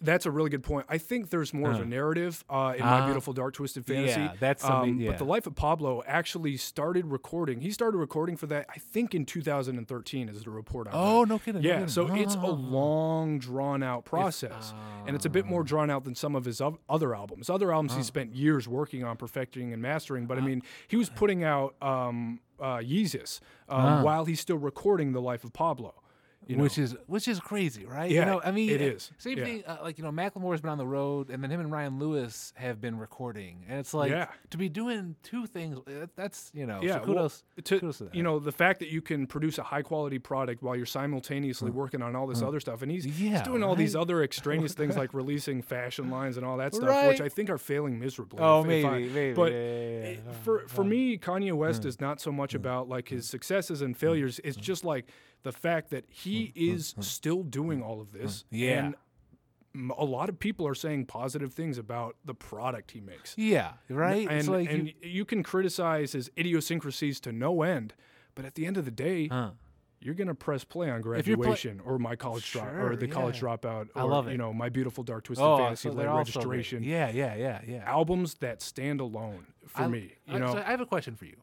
That's 0.00 0.26
a 0.26 0.30
really 0.30 0.48
good 0.50 0.62
point. 0.62 0.86
I 0.88 0.98
think 0.98 1.30
there's 1.30 1.52
more 1.52 1.70
of 1.70 1.78
Huh. 1.78 1.82
a 1.82 1.86
narrative 1.86 2.44
uh, 2.48 2.74
in 2.76 2.84
My 2.84 3.00
Ah. 3.00 3.04
Beautiful 3.06 3.32
Dark 3.32 3.54
Twisted 3.54 3.84
Fantasy. 3.84 4.20
Yeah, 4.20 4.32
that's 4.38 4.62
um, 4.64 4.70
something- 4.70 5.00
yeah. 5.00 5.10
But 5.10 5.18
The 5.18 5.24
Life 5.24 5.46
of 5.48 5.56
Pablo 5.56 6.02
actually 6.06 6.56
started 6.56 7.06
recording. 7.06 7.60
He 7.62 7.70
started 7.72 7.98
recording 7.98 8.36
for 8.36 8.46
that, 8.46 8.66
I 8.68 8.78
think, 8.78 9.14
in 9.14 9.24
2013, 9.26 10.28
is 10.28 10.44
the 10.44 10.50
report 10.50 10.86
I 10.86 10.90
read. 10.90 10.96
Oh 10.98 11.24
no 11.24 11.38
kidding. 11.38 11.62
no 11.62 11.68
Yeah, 11.68 11.74
kidding. 11.76 11.88
so 11.88 12.14
it's 12.14 12.34
a 12.36 12.40
Oh. 12.40 12.52
long, 12.52 13.38
drawn 13.38 13.82
out 13.82 14.04
process, 14.04 14.72
and 15.06 15.16
it's 15.16 15.26
a 15.26 15.30
bit 15.30 15.46
Ah. 15.46 15.48
more 15.50 15.62
drawn 15.64 15.90
out 15.90 16.04
than 16.04 16.14
some 16.14 16.36
of 16.36 16.44
his 16.44 16.60
oth- 16.60 16.78
other 16.88 17.14
albums. 17.14 17.50
Other 17.50 17.72
albums 17.72 17.96
he 17.96 18.02
spent 18.02 18.34
years 18.34 18.68
working 18.68 19.02
on 19.04 19.16
perfecting 19.16 19.72
and 19.72 19.82
mastering, 19.82 20.24
Ah. 20.24 20.28
but 20.28 20.38
I 20.38 20.42
mean, 20.42 20.62
he 20.86 20.96
was 20.96 21.08
putting 21.10 21.42
out 21.44 21.74
um, 21.82 22.40
uh, 22.60 22.78
Yeezus 22.78 23.40
um, 23.68 23.80
Ah. 23.84 24.02
while 24.02 24.24
he's 24.24 24.40
still 24.40 24.58
recording 24.58 25.12
The 25.12 25.20
Life 25.20 25.44
of 25.44 25.52
Pablo. 25.52 25.94
You 26.48 26.56
know? 26.56 26.62
which 26.62 26.78
is 26.78 26.96
which 27.06 27.28
is 27.28 27.40
crazy, 27.40 27.84
right? 27.84 28.10
Yeah, 28.10 28.20
you 28.20 28.26
know, 28.26 28.40
I 28.42 28.52
mean, 28.52 28.70
it 28.70 28.80
uh. 28.80 28.98
Same 29.18 29.36
Yeah. 29.36 29.44
thing, 29.44 29.64
uh, 29.66 29.76
like 29.82 29.98
you 29.98 30.04
know, 30.04 30.10
Macklemore's 30.10 30.62
been 30.62 30.70
on 30.70 30.78
the 30.78 30.86
road, 30.86 31.28
and 31.28 31.42
then 31.42 31.50
him 31.50 31.60
and 31.60 31.70
Ryan 31.70 31.98
Lewis 31.98 32.54
have 32.56 32.80
been 32.80 32.98
recording, 32.98 33.66
and 33.68 33.78
it's 33.78 33.92
like 33.92 34.10
Yeah. 34.10 34.28
to 34.48 34.56
be 34.56 34.70
doing 34.70 35.16
two 35.22 35.46
things. 35.46 35.76
uh, 35.86 36.06
That's 36.16 36.50
you 36.54 36.64
know, 36.64 36.80
yeah, 36.82 36.94
so 36.94 36.98
well, 37.00 37.06
kudos, 37.06 37.44
to, 37.64 37.80
kudos 37.80 37.98
to 37.98 38.04
that. 38.04 38.14
you 38.14 38.22
know 38.22 38.38
the 38.38 38.50
fact 38.50 38.78
that 38.78 38.88
you 38.88 39.02
can 39.02 39.26
produce 39.26 39.58
a 39.58 39.62
high 39.62 39.82
quality 39.82 40.18
product 40.18 40.62
while 40.62 40.74
you're 40.74 40.86
simultaneously 40.86 41.70
mm. 41.70 41.74
working 41.74 42.00
on 42.00 42.16
all 42.16 42.26
this 42.26 42.40
mm. 42.40 42.48
other 42.48 42.60
stuff, 42.60 42.80
and 42.80 42.90
he's, 42.90 43.04
he's 43.04 43.20
Yeah, 43.20 43.42
doing 43.42 43.62
all 43.62 43.76
these 43.76 43.94
other 43.94 44.22
extraneous 44.22 44.72
things 44.72 44.96
like 45.02 45.12
releasing 45.12 45.60
fashion 45.60 46.08
lines 46.08 46.38
and 46.38 46.46
all 46.46 46.56
that 46.56 46.74
stuff, 46.74 47.08
which 47.08 47.20
I 47.20 47.28
think 47.28 47.50
are 47.50 47.58
failing 47.58 47.98
miserably. 47.98 48.38
Oh, 48.40 48.64
if- 48.64 48.70
if 48.70 48.84
I- 48.86 48.90
maybe, 48.90 49.08
maybe, 49.10 49.34
But 49.34 49.52
it- 49.52 50.20
for 50.42 50.66
for 50.66 50.82
me, 50.82 51.18
Kanye 51.18 51.52
West 51.52 51.82
hmm. 51.82 51.88
is 51.88 52.00
not 52.00 52.22
so 52.22 52.32
much 52.32 52.52
hmm. 52.52 52.56
about 52.56 52.88
like 52.88 53.10
his 53.10 53.26
hmm. 53.26 53.32
successes 53.32 53.82
and 53.82 53.94
failures. 53.94 54.40
It's 54.42 54.56
just 54.56 54.82
like 54.82 55.04
the 55.42 55.52
fact 55.52 55.90
that 55.90 56.04
he 56.08 56.46
hmm, 56.46 56.58
hmm, 56.58 56.76
is 56.76 56.92
hmm. 56.92 57.00
still 57.00 57.42
doing 57.42 57.82
all 57.82 58.00
of 58.00 58.12
this. 58.12 58.44
Yeah. 58.50 58.78
And 58.78 58.94
a 59.96 60.04
lot 60.04 60.28
of 60.28 60.38
people 60.38 60.66
are 60.66 60.74
saying 60.74 61.06
positive 61.06 61.52
things 61.52 61.78
about 61.78 62.16
the 62.24 62.34
product 62.34 62.90
he 62.90 63.00
makes. 63.00 63.34
yeah, 63.36 63.72
right. 63.88 64.26
And, 64.28 64.38
it's 64.38 64.48
like 64.48 64.70
and 64.70 64.88
you, 64.88 64.94
you, 65.02 65.24
can 65.24 65.42
criticize 65.42 66.12
his 66.12 66.30
idiosyncrasies 66.36 67.20
to 67.20 67.32
no 67.32 67.62
end, 67.62 67.94
but 68.34 68.44
at 68.44 68.54
the 68.54 68.66
end 68.66 68.76
of 68.76 68.84
the 68.84 68.90
day, 68.90 69.28
Huh. 69.28 69.50
you're 70.00 70.14
gonna 70.14 70.34
press 70.34 70.64
play 70.64 70.90
on 70.90 71.00
graduation 71.00 71.80
or 71.84 71.98
my 71.98 72.16
college 72.16 72.50
drop 72.50 72.68
or 72.68 72.88
Sure, 72.88 72.96
the 72.96 73.08
college 73.08 73.40
dropout 73.40 73.88
or 73.94 74.00
I 74.00 74.02
love 74.02 74.28
it. 74.28 74.32
you 74.32 74.38
know 74.38 74.52
my 74.52 74.68
beautiful 74.68 75.04
dark 75.04 75.24
twisted 75.24 75.46
oh, 75.46 75.58
fantasy 75.58 75.88
so 75.88 75.94
late 75.94 76.08
registration 76.08 76.82
Yeah, 76.82 77.10
yeah, 77.10 77.34
yeah, 77.36 77.60
yeah. 77.66 77.82
albums 77.84 78.34
that 78.34 78.62
stand 78.62 79.00
alone 79.00 79.46
for 79.66 79.82
I- 79.82 79.88
me. 79.88 80.12
You 80.26 80.34
I, 80.34 80.38
know, 80.38 80.52
so 80.54 80.58
I 80.58 80.70
have 80.70 80.80
a 80.80 80.86
question 80.86 81.14
for 81.14 81.26
you. 81.26 81.36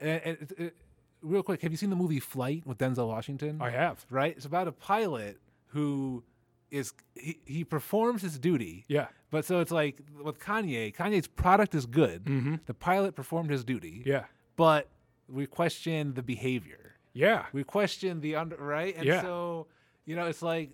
And 0.00 0.22
it- 0.24 0.52
it- 0.58 0.76
real 1.22 1.42
quick, 1.42 1.62
have 1.62 1.70
you 1.72 1.76
seen 1.76 1.90
the 1.90 1.96
movie 1.96 2.20
Flight 2.20 2.66
with 2.66 2.78
Denzel 2.78 3.08
Washington? 3.08 3.60
I 3.60 3.70
have. 3.70 4.04
right? 4.10 4.34
It's 4.36 4.46
about 4.46 4.68
a 4.68 4.72
pilot 4.72 5.38
who 5.68 6.22
is 6.70 6.92
he, 7.14 7.38
he 7.44 7.64
performs 7.64 8.22
his 8.22 8.38
duty. 8.38 8.84
Yeah. 8.88 9.08
But 9.30 9.44
so 9.44 9.60
it's 9.60 9.70
like 9.72 9.98
with 10.22 10.38
Kanye, 10.40 10.94
Kanye's 10.94 11.26
product 11.28 11.74
is 11.74 11.86
good. 11.86 12.60
The 12.66 12.74
pilot 12.74 13.14
performed 13.14 13.50
his 13.50 13.64
duty. 13.64 14.00
Mm-hmm. 14.00 14.08
Yeah. 14.08 14.24
But 14.56 14.88
we 15.28 15.46
question 15.46 16.14
the 16.14 16.22
behavior. 16.22 16.94
Yeah. 17.12 17.46
We 17.52 17.64
question 17.64 18.20
the 18.20 18.36
under 18.36 18.56
right. 18.56 18.94
And 18.96 19.04
Yeah. 19.06 19.22
so 19.22 19.66
you 20.06 20.16
know, 20.16 20.26
it's 20.26 20.42
like 20.42 20.70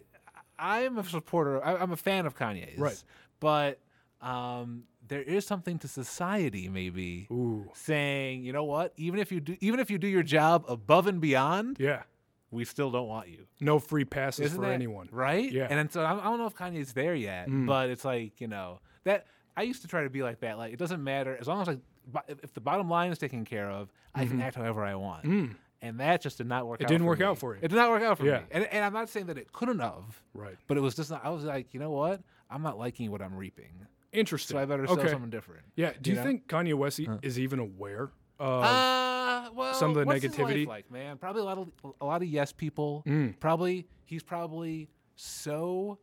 I'm 0.59 0.97
a 0.99 1.05
supporter. 1.05 1.63
I, 1.65 1.77
I'm 1.77 1.93
a 1.93 1.97
fan 1.97 2.25
of 2.27 2.37
Kanye's. 2.37 2.79
Right. 2.79 3.03
But 3.41 3.79
um, 4.23 4.85
there 5.09 5.23
is 5.23 5.47
something 5.47 5.79
to 5.81 5.89
society 5.89 6.69
maybe 6.69 7.27
Ooh. 7.31 7.71
saying, 7.75 8.43
you 8.45 8.53
know 8.53 8.65
what? 8.65 8.93
Even 8.97 9.21
if 9.21 9.31
you 9.33 9.41
do, 9.41 9.57
even 9.61 9.81
if 9.81 9.91
you 9.91 9.99
do 9.99 10.07
your 10.09 10.23
job 10.23 10.65
above 10.69 11.07
and 11.07 11.21
beyond, 11.21 11.79
Yeah. 11.79 12.03
we 12.51 12.65
still 12.65 12.91
don't 12.91 13.09
want 13.09 13.29
you. 13.29 13.47
No 13.61 13.79
free 13.79 14.05
passes 14.05 14.47
Isn't 14.47 14.59
for 14.61 14.67
that- 14.67 14.73
anyone. 14.73 15.09
right? 15.13 15.51
Yeah. 15.51 15.67
And 15.71 15.91
so 15.93 16.05
I 16.05 16.15
don't 16.23 16.39
know 16.39 16.47
if 16.47 16.55
Kanye's 16.55 16.93
there 16.93 17.15
yet, 17.15 17.49
Mm. 17.49 17.67
but 17.67 17.91
it's 17.91 18.05
like 18.05 18.41
you 18.41 18.49
know 18.49 18.81
that 19.05 19.27
I 19.57 19.63
used 19.63 19.83
to 19.83 19.89
try 19.89 20.03
to 20.05 20.11
be 20.11 20.23
like 20.23 20.41
that. 20.41 20.59
Like 20.59 20.73
it 20.73 20.79
doesn't 20.79 21.03
matter 21.03 21.37
as 21.41 21.47
long 21.49 21.61
as 21.63 21.69
like 21.69 21.81
if 22.29 22.53
the 22.55 22.61
bottom 22.61 22.89
line 22.89 23.11
is 23.11 23.19
taken 23.19 23.45
care 23.45 23.71
of, 23.71 23.93
I 24.15 24.27
can 24.27 24.41
act 24.41 24.57
however 24.57 24.85
I 24.85 24.95
want. 24.95 25.25
Mm. 25.25 25.57
And 25.83 26.01
that 26.01 26.23
just 26.23 26.39
did 26.39 26.47
not 26.47 26.67
work. 26.67 26.81
It 26.81 26.85
out 26.85 26.89
didn't 26.89 27.03
for 27.03 27.09
work 27.09 27.19
me. 27.19 27.25
out 27.27 27.39
for 27.39 27.55
you. 27.55 27.61
It 27.63 27.69
did 27.69 27.77
not 27.77 27.91
work 27.91 28.03
out 28.03 28.17
for 28.19 28.25
Yeah. 28.25 28.39
me. 28.39 28.45
And, 28.51 28.65
and 28.73 28.85
I'm 28.85 28.93
not 28.95 29.09
saying 29.11 29.27
that 29.27 29.37
it 29.39 29.53
couldn't 29.53 29.79
have, 29.81 30.23
Right. 30.33 30.57
but 30.67 30.77
it 30.79 30.81
was 30.81 30.95
just 30.95 31.11
not. 31.11 31.25
I 31.25 31.29
was 31.31 31.45
like, 31.45 31.75
you 31.75 31.81
know 31.81 31.91
what? 31.91 32.23
I'm 32.51 32.63
not 32.63 32.79
liking 32.79 33.11
what 33.11 33.21
I'm 33.21 33.37
reaping, 33.37 33.87
Interesting. 34.17 34.57
so 34.57 34.63
I 34.63 34.65
better 34.65 34.87
sell 34.87 34.99
okay. 34.99 35.09
something 35.11 35.31
different. 35.31 35.63
Yeah. 35.77 35.93
Do 36.01 36.11
you, 36.11 36.17
know? 36.17 36.23
think 36.25 36.47
Kanye 36.49 36.75
West 36.75 36.99
e- 37.01 37.09
is 37.23 37.39
even 37.39 37.59
aware 37.59 38.11
of 38.39 38.65
Uh, 38.65 39.51
well, 39.55 39.75
some 39.75 39.91
of 39.91 39.97
the 39.97 40.05
what's 40.05 40.23
his 40.23 40.39
life 40.39 40.49
negativity? 40.55 40.67
like 40.67 40.91
man, 40.91 41.19
probably 41.19 41.43
a 41.43 41.45
lot 41.45 41.59
of 41.59 41.69
a 42.01 42.05
lot 42.05 42.23
of 42.23 42.29
yes 42.29 42.53
people. 42.53 43.03
Mm. 43.07 43.39
Probably 43.41 43.87
he's 44.05 44.23
probably 44.23 44.89
so 45.15 45.99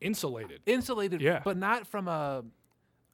insulated? 0.00 0.60
insulated, 0.66 1.20
Yeah. 1.20 1.40
but 1.44 1.56
not 1.56 1.86
from 1.86 2.08
a. 2.08 2.44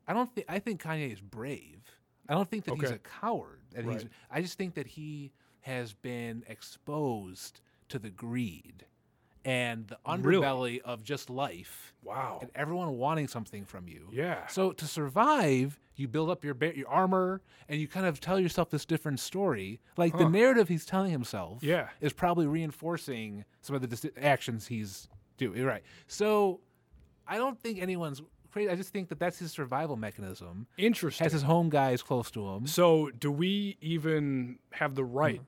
I 0.07 0.13
don't 0.13 0.33
think 0.35 0.47
I 0.49 0.59
think 0.59 0.83
Kanye 0.83 1.13
is 1.13 1.21
brave. 1.21 1.81
I 2.29 2.35
don't 2.35 2.49
think 2.51 2.65
that 2.65 2.77
he's 2.77 2.91
a 2.91 2.99
coward. 2.99 3.61
And 3.75 3.91
he's. 3.91 4.03
Right. 4.03 4.13
I 4.31 4.43
just 4.43 4.57
think 4.59 4.75
that 4.75 4.87
he 4.87 5.33
has 5.63 5.93
been 5.93 6.43
exposed 6.49 7.61
to 7.89 7.99
the 7.99 8.11
greed 8.11 8.87
and 9.45 9.87
the 9.89 9.97
Really? 10.19 10.43
underbelly 10.45 10.81
of 10.81 11.03
just 11.03 11.31
life 11.31 11.95
Wow. 12.03 12.39
and 12.43 12.51
everyone 12.55 12.99
wanting 12.99 13.29
something 13.29 13.65
from 13.65 13.89
you. 13.89 14.09
Yeah. 14.13 14.47
So 14.49 14.73
to 14.73 14.87
survive, 14.87 15.79
you 15.97 16.09
build 16.09 16.31
up 16.31 16.45
your 16.45 16.55
ba- 16.55 16.77
your 16.77 16.89
armor 16.89 17.41
and 17.69 17.81
you 17.81 17.89
kind 17.89 18.07
of 18.07 18.21
tell 18.21 18.39
yourself 18.41 18.71
this 18.71 18.85
different 18.85 19.21
story. 19.21 19.81
Like 19.97 20.17
the 20.17 20.29
narrative 20.29 20.69
he's 20.69 20.85
telling 20.87 21.11
himself 21.11 21.63
Yeah. 21.63 21.89
is 22.01 22.13
probably 22.13 22.47
reinforcing 22.47 23.45
some 23.61 23.77
of 23.77 23.83
the 23.83 23.89
dis- 23.89 24.07
actions 24.17 24.67
he's 24.67 25.09
doing. 25.37 25.63
Right. 25.65 25.83
So 26.07 26.61
I 27.27 27.37
don't 27.39 27.59
think 27.61 27.81
anyone's 27.81 28.23
crazy. 28.51 28.69
I 28.71 28.75
just 28.75 28.93
think 28.93 29.09
that 29.11 29.19
that's 29.21 29.39
his 29.39 29.53
survival 29.53 29.97
mechanism. 29.97 30.67
Interesting. 30.77 31.25
Has 31.25 31.33
his 31.33 31.43
home 31.43 31.69
guys 31.71 32.03
close 32.03 32.31
to 32.33 32.49
him. 32.49 32.67
So, 32.67 33.11
do 33.11 33.31
we 33.31 33.77
even 33.81 34.59
have 34.73 34.95
the 34.97 35.03
Mm-hmm. 35.03 35.17
right 35.17 35.41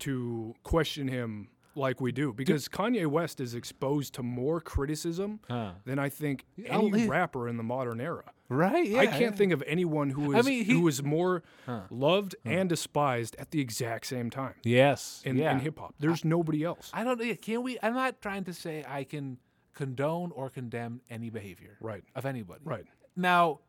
to 0.00 0.54
question 0.64 1.06
him 1.08 1.48
like 1.78 2.00
we 2.00 2.12
do? 2.12 2.32
Because 2.32 2.68
Kanye 2.68 3.06
West 3.06 3.40
is 3.40 3.54
exposed 3.54 4.14
to 4.14 4.22
more 4.22 4.60
criticism 4.60 5.40
Huh. 5.48 5.72
than 5.84 5.98
I 5.98 6.08
think 6.08 6.44
any 6.66 6.90
leave- 6.90 7.08
rapper 7.08 7.48
in 7.48 7.56
the 7.56 7.62
modern 7.62 8.00
era. 8.00 8.24
Right. 8.50 8.88
Yeah. 8.88 9.00
I 9.00 9.06
can't 9.06 9.20
yeah. 9.20 9.30
think 9.32 9.52
of 9.52 9.62
anyone 9.66 10.10
who 10.10 10.34
I 10.34 10.38
is 10.38 10.46
mean, 10.46 10.64
he- 10.64 10.72
who 10.72 10.88
is 10.88 11.02
more 11.02 11.42
loved 11.90 12.34
and 12.44 12.68
despised 12.68 13.36
at 13.38 13.50
the 13.50 13.60
exact 13.60 14.06
same 14.06 14.30
time 14.30 14.54
Yes. 14.64 15.22
in, 15.24 15.36
yeah. 15.36 15.52
in 15.52 15.60
hip 15.60 15.78
hop. 15.78 15.94
There's 15.98 16.24
nobody 16.24 16.64
else. 16.64 16.90
I 16.94 17.04
don't. 17.04 17.20
Can 17.42 17.62
we? 17.62 17.78
I'm 17.82 17.94
not 17.94 18.20
trying 18.22 18.44
to 18.44 18.52
say 18.54 18.84
I 18.88 19.04
can 19.04 19.38
condone 19.74 20.32
or 20.32 20.48
condemn 20.50 21.02
any 21.10 21.30
behavior. 21.30 21.76
Right. 21.80 22.02
Of 22.14 22.24
anybody. 22.26 22.62
Right. 22.64 22.84
Now, 23.16 23.60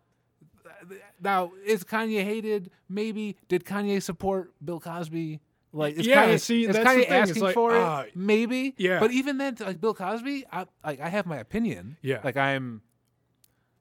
now 1.22 1.52
is 1.66 1.84
Kanye 1.84 2.24
hated? 2.24 2.72
Maybe. 2.88 3.36
Did 3.48 3.66
Kanye 3.66 4.02
support 4.02 4.54
Bill 4.64 4.80
Cosby? 4.80 5.42
Like, 5.72 5.96
is 5.96 6.08
Yeah, 6.08 6.28
Kanye, 6.28 6.40
see, 6.40 6.66
is 6.66 6.76
that's 6.76 6.80
the 6.80 6.84
Kanye 6.84 6.94
thing, 6.96 7.02
it's 7.04 7.30
asking 7.30 7.44
like, 7.44 7.54
for 7.54 7.76
it? 7.76 7.82
Uh, 7.82 8.04
maybe. 8.16 8.74
yeah. 8.78 9.00
But 9.00 9.12
even 9.12 9.38
then, 9.38 9.56
like 9.60 9.80
Bill 9.80 9.94
Cosby, 9.94 10.46
I 10.52 10.66
like 10.84 11.00
I 11.00 11.10
have 11.10 11.26
my 11.26 11.38
opinion. 11.38 11.98
Yeah. 12.02 12.22
Like 12.24 12.38
I'm 12.38 12.82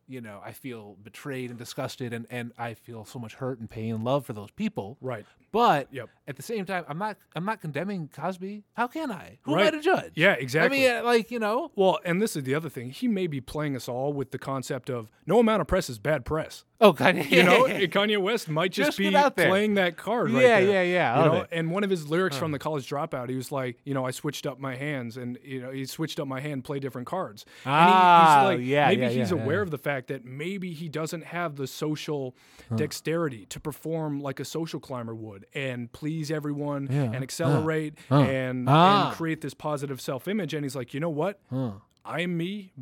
you 0.08 0.20
know, 0.20 0.40
I 0.44 0.52
feel 0.52 0.96
betrayed 1.02 1.50
and 1.50 1.58
disgusted, 1.58 2.12
and 2.12 2.26
and 2.30 2.52
I 2.58 2.74
feel 2.74 3.04
so 3.04 3.18
much 3.18 3.34
hurt 3.34 3.58
and 3.60 3.68
pain 3.68 3.94
and 3.94 4.04
love 4.04 4.24
for 4.26 4.32
those 4.32 4.50
people. 4.50 4.96
Right. 5.00 5.24
But 5.50 5.88
Yep. 5.92 6.10
at 6.26 6.36
the 6.36 6.42
same 6.42 6.66
time, 6.66 6.84
I'm 6.88 6.98
not 6.98 7.16
I'm 7.34 7.44
not 7.44 7.60
condemning 7.60 8.10
Cosby. 8.14 8.64
How 8.74 8.86
can 8.86 9.10
I? 9.10 9.38
Who 9.42 9.54
am 9.58 9.66
I 9.66 9.70
to 9.70 9.80
judge? 9.80 10.12
Yeah, 10.14 10.32
exactly. 10.32 10.86
I 10.88 10.96
mean, 10.96 11.04
like 11.04 11.30
you 11.30 11.38
know, 11.38 11.70
Well, 11.74 11.98
and 12.04 12.20
this 12.20 12.36
is 12.36 12.42
the 12.44 12.54
other 12.54 12.68
thing. 12.68 12.90
He 12.90 13.08
may 13.08 13.26
be 13.26 13.40
playing 13.40 13.74
us 13.76 13.88
all 13.88 14.12
with 14.12 14.30
the 14.30 14.38
concept 14.38 14.90
of 14.90 15.10
no 15.26 15.38
amount 15.40 15.60
of 15.62 15.66
press 15.66 15.88
is 15.88 15.98
bad 15.98 16.24
press. 16.26 16.64
oh 16.82 16.92
Kanye, 16.92 17.30
You 17.30 17.42
know, 17.44 17.64
Kanye 17.66 18.18
West 18.18 18.48
might 18.50 18.72
just, 18.72 18.98
Just 18.98 18.98
be 18.98 19.10
playing 19.42 19.74
that 19.74 19.96
card. 19.96 20.30
Right 20.30 20.42
Yeah, 20.42 20.60
there, 20.60 20.70
yeah, 20.70 20.82
yeah, 20.82 21.18
You 21.18 21.24
know, 21.30 21.34
it. 21.42 21.48
and 21.50 21.70
one 21.70 21.82
of 21.82 21.88
his 21.90 22.08
lyrics 22.08 22.36
from 22.36 22.52
the 22.52 22.58
College 22.58 22.88
Dropout, 22.88 23.28
he 23.30 23.34
was 23.34 23.50
like, 23.50 23.78
you 23.84 23.94
know, 23.94 24.04
I 24.04 24.10
switched 24.10 24.46
up 24.46 24.60
my 24.60 24.76
hands, 24.76 25.16
and 25.16 25.38
you 25.42 25.60
know, 25.62 25.70
he 25.70 25.86
switched 25.86 26.20
up 26.20 26.28
my 26.28 26.40
hand, 26.40 26.62
play 26.64 26.78
different 26.78 27.06
cards. 27.06 27.44
Ah, 27.64 27.78
and 27.80 27.88
he, 27.88 28.60
he's 28.60 28.60
like, 28.60 28.68
yeah, 28.70 28.88
maybe 28.88 29.02
yeah, 29.02 29.08
he's 29.22 29.30
yeah, 29.32 29.42
aware 29.42 29.56
yeah. 29.56 29.62
of 29.62 29.70
the 29.70 29.78
fact 29.78 29.97
that 30.06 30.24
maybe 30.24 30.72
he 30.72 30.88
doesn't 30.88 31.24
have 31.24 31.56
the 31.56 31.66
social 31.66 32.34
dexterity 32.74 33.44
to 33.46 33.60
perform 33.60 34.20
like 34.20 34.40
a 34.40 34.44
social 34.44 34.78
climber 34.80 35.14
would 35.14 35.44
and 35.54 35.90
please 35.92 36.30
everyone 36.30 36.88
Yeah, 36.90 37.02
and 37.12 37.16
accelerate 37.16 37.98
huh, 38.08 38.20
and, 38.20 38.68
ah. 38.68 39.08
and 39.08 39.16
create 39.16 39.40
this 39.40 39.52
positive 39.54 40.00
self-image. 40.00 40.54
And 40.54 40.64
he's 40.64 40.76
like, 40.76 40.94
you 40.94 41.00
know 41.00 41.10
what? 41.10 41.40
Huh. 41.50 41.72
I'm 42.04 42.36
me, 42.36 42.72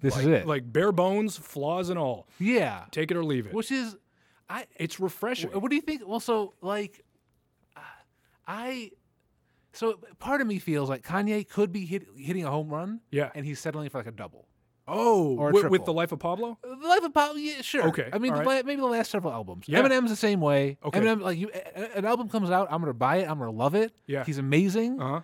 this 0.00 0.14
like, 0.16 0.22
is 0.22 0.28
it. 0.28 0.46
like 0.46 0.72
bare 0.72 0.90
bones, 0.92 1.36
flaws 1.36 1.90
and 1.90 1.98
all. 1.98 2.26
yeah, 2.38 2.84
Take 2.90 3.10
it 3.10 3.16
or 3.16 3.24
leave 3.24 3.46
it. 3.46 3.54
which 3.54 3.70
is, 3.70 3.96
I 4.48 4.66
it's 4.76 4.98
refreshing. 5.00 5.50
What 5.50 5.68
do 5.70 5.76
you 5.76 5.82
think? 5.82 6.02
Well, 6.06 6.20
so 6.20 6.54
like, 6.60 7.02
uh, 7.76 7.80
I, 8.46 8.90
so 9.72 9.98
part 10.18 10.40
of 10.40 10.46
me 10.46 10.58
feels 10.58 10.88
like 10.88 11.02
Kanye 11.02 11.48
could 11.48 11.72
be 11.72 11.86
hit, 11.86 12.06
hitting 12.16 12.44
a 12.44 12.50
home 12.50 12.68
run, 12.68 13.00
Yeah. 13.10 13.30
and 13.34 13.46
he's 13.46 13.58
settling 13.58 13.88
for 13.90 13.98
like 13.98 14.06
a 14.06 14.12
double. 14.12 14.46
Oh, 14.86 15.36
Or 15.38 15.50
with, 15.50 15.70
with 15.70 15.84
the 15.86 15.92
life 15.92 16.12
of 16.12 16.18
Pablo? 16.18 16.58
The 16.62 16.86
Life 16.88 17.04
of 17.04 17.14
Pablo, 17.14 17.36
yeah, 17.36 17.62
sure. 17.62 17.84
Okay, 17.88 18.08
I 18.12 18.18
mean, 18.18 18.34
the 18.34 18.42
right. 18.42 18.66
maybe 18.66 18.80
the 18.80 18.86
last 18.86 19.10
several 19.10 19.32
albums. 19.32 19.64
Yeah. 19.66 19.80
Eminem's 19.80 20.10
the 20.10 20.16
same 20.16 20.40
way. 20.40 20.76
Okay. 20.84 21.00
Eminem, 21.00 21.22
like 21.22 21.38
you, 21.38 21.50
a- 21.54 21.80
a- 21.80 21.98
an 21.98 22.04
album 22.04 22.28
comes 22.28 22.50
out, 22.50 22.68
I'm 22.70 22.80
gonna 22.80 22.92
buy 22.92 23.16
it. 23.18 23.30
I'm 23.30 23.38
gonna 23.38 23.50
love 23.50 23.74
it. 23.74 23.92
Yeah. 24.06 24.24
He's 24.24 24.38
amazing. 24.38 25.00
Uh 25.00 25.08
huh. 25.08 25.20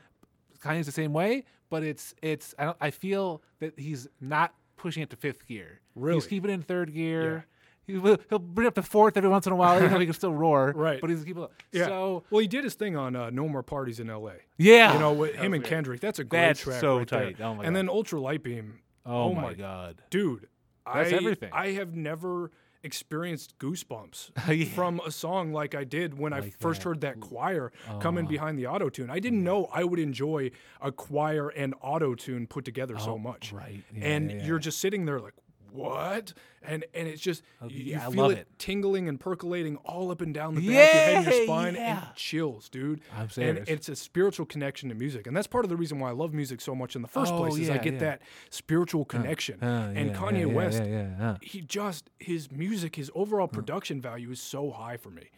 Kanye's 0.64 0.86
the 0.86 0.92
same 0.92 1.12
way, 1.12 1.44
but 1.68 1.82
it's 1.82 2.14
it's. 2.22 2.54
I, 2.58 2.64
don't, 2.64 2.76
I 2.80 2.90
feel 2.90 3.42
that 3.60 3.78
he's 3.78 4.06
not 4.20 4.54
pushing 4.76 5.02
it 5.02 5.10
to 5.10 5.16
fifth 5.16 5.46
gear. 5.46 5.80
Really? 5.94 6.16
he's 6.16 6.26
keeping 6.26 6.50
it 6.50 6.54
in 6.54 6.62
third 6.62 6.92
gear. 6.94 7.46
He 7.86 7.96
will, 7.98 8.18
he'll 8.28 8.38
bring 8.38 8.66
it 8.66 8.68
up 8.68 8.74
to 8.76 8.82
fourth 8.82 9.16
every 9.16 9.28
once 9.28 9.46
in 9.46 9.52
a 9.52 9.56
while, 9.56 9.76
even 9.78 9.90
though 9.90 9.98
he 9.98 10.06
can 10.06 10.14
still 10.14 10.32
roar. 10.32 10.72
Right. 10.76 11.00
but 11.00 11.10
he's 11.10 11.24
keeping. 11.24 11.46
Yeah. 11.72 11.86
So 11.86 12.22
well, 12.30 12.40
he 12.40 12.46
did 12.46 12.62
his 12.64 12.74
thing 12.74 12.96
on 12.96 13.16
uh, 13.16 13.30
No 13.30 13.48
More 13.48 13.62
Parties 13.64 13.98
in 14.00 14.08
L.A. 14.08 14.34
yeah, 14.58 14.92
You 14.92 14.98
know, 15.00 15.12
with 15.12 15.34
him 15.34 15.52
and 15.54 15.62
weird. 15.62 15.64
Kendrick. 15.64 16.00
That's 16.00 16.18
a 16.20 16.24
great 16.24 16.40
That's 16.40 16.60
track. 16.60 16.80
so 16.80 16.98
right 16.98 17.08
there. 17.08 17.24
tight. 17.32 17.40
Oh 17.40 17.54
my 17.56 17.64
and 17.64 17.74
God. 17.74 17.76
then 17.78 17.88
Ultra 17.88 18.20
Light 18.20 18.42
Beam. 18.42 18.78
Oh, 19.06 19.30
oh 19.30 19.34
my 19.34 19.42
my 19.42 19.54
god. 19.54 20.02
Dude, 20.10 20.48
That's 20.92 21.12
I, 21.12 21.16
everything. 21.16 21.50
I 21.52 21.68
have 21.72 21.94
never 21.96 22.50
experienced 22.82 23.58
goosebumps 23.58 24.30
Yeah. 24.56 24.64
from 24.74 25.00
a 25.04 25.10
song 25.10 25.52
like 25.52 25.74
I 25.74 25.84
did 25.84 26.18
when 26.18 26.32
I 26.32 26.48
first 26.60 26.80
that. 26.80 26.88
heard 26.88 27.00
that 27.02 27.20
choir 27.20 27.72
come 28.00 28.16
in 28.16 28.24
Oh. 28.24 28.28
behind 28.28 28.58
the 28.58 28.66
auto 28.68 28.88
tune. 28.88 29.10
I 29.10 29.20
didn't 29.20 29.44
know 29.44 29.66
I 29.72 29.84
would 29.84 29.98
enjoy 29.98 30.50
a 30.80 30.90
choir 30.90 31.48
and 31.50 31.74
auto 31.82 32.14
tune 32.14 32.46
put 32.46 32.64
together 32.64 32.94
oh, 32.98 33.04
so 33.04 33.10
Oh, 33.12 33.18
much. 33.18 33.52
right. 33.52 33.82
Yeah, 33.94 34.04
and 34.06 34.42
you're 34.42 34.58
just 34.58 34.78
sitting 34.78 35.04
there 35.04 35.20
like, 35.20 35.34
what? 35.72 36.32
And 36.62 36.84
and 36.94 37.08
it's 37.08 37.22
just 37.22 37.42
you, 37.68 37.78
you 37.78 37.92
yeah, 37.92 38.06
I 38.06 38.10
feel 38.10 38.22
love 38.22 38.30
it, 38.32 38.38
it. 38.38 38.48
tingling 38.58 39.08
and 39.08 39.18
percolating 39.18 39.76
all 39.78 40.10
up 40.10 40.20
and 40.20 40.34
down 40.34 40.54
the 40.54 40.60
back 40.60 40.68
of 40.68 40.74
your 40.74 40.82
head 40.82 41.16
and 41.16 41.26
your 41.26 41.44
spine 41.44 41.74
yeah. 41.74 42.06
and 42.06 42.16
chills, 42.16 42.68
dude. 42.68 43.00
I'm 43.14 43.22
and 43.22 43.32
serious. 43.32 43.68
it's 43.68 43.88
a 43.88 43.96
spiritual 43.96 44.44
connection 44.46 44.88
to 44.90 44.94
music, 44.94 45.26
and 45.26 45.36
that's 45.36 45.46
part 45.46 45.64
of 45.64 45.68
the 45.70 45.76
reason 45.76 45.98
why 45.98 46.10
I 46.10 46.12
love 46.12 46.34
music 46.34 46.60
so 46.60 46.74
much 46.74 46.96
in 46.96 47.02
the 47.02 47.08
first 47.08 47.32
Oh, 47.32 47.38
place. 47.38 47.56
Is 47.56 47.70
I 47.70 47.78
get 47.78 47.94
yeah. 47.94 48.00
that 48.00 48.22
spiritual 48.50 49.04
connection. 49.04 49.62
Uh, 49.62 49.92
and 49.94 50.10
yeah, 50.10 50.16
Kanye 50.16 50.32
yeah, 50.32 50.38
yeah, 50.46 50.54
West, 50.54 50.82
yeah, 50.82 50.88
yeah, 50.88 51.08
yeah. 51.18 51.36
he 51.40 51.60
just 51.62 52.10
his 52.18 52.50
music, 52.50 52.96
his 52.96 53.10
overall 53.14 53.48
production 53.48 54.00
value 54.00 54.30
is 54.30 54.40
so 54.40 54.70
high 54.70 54.96
for 54.98 55.10
me. 55.10 55.30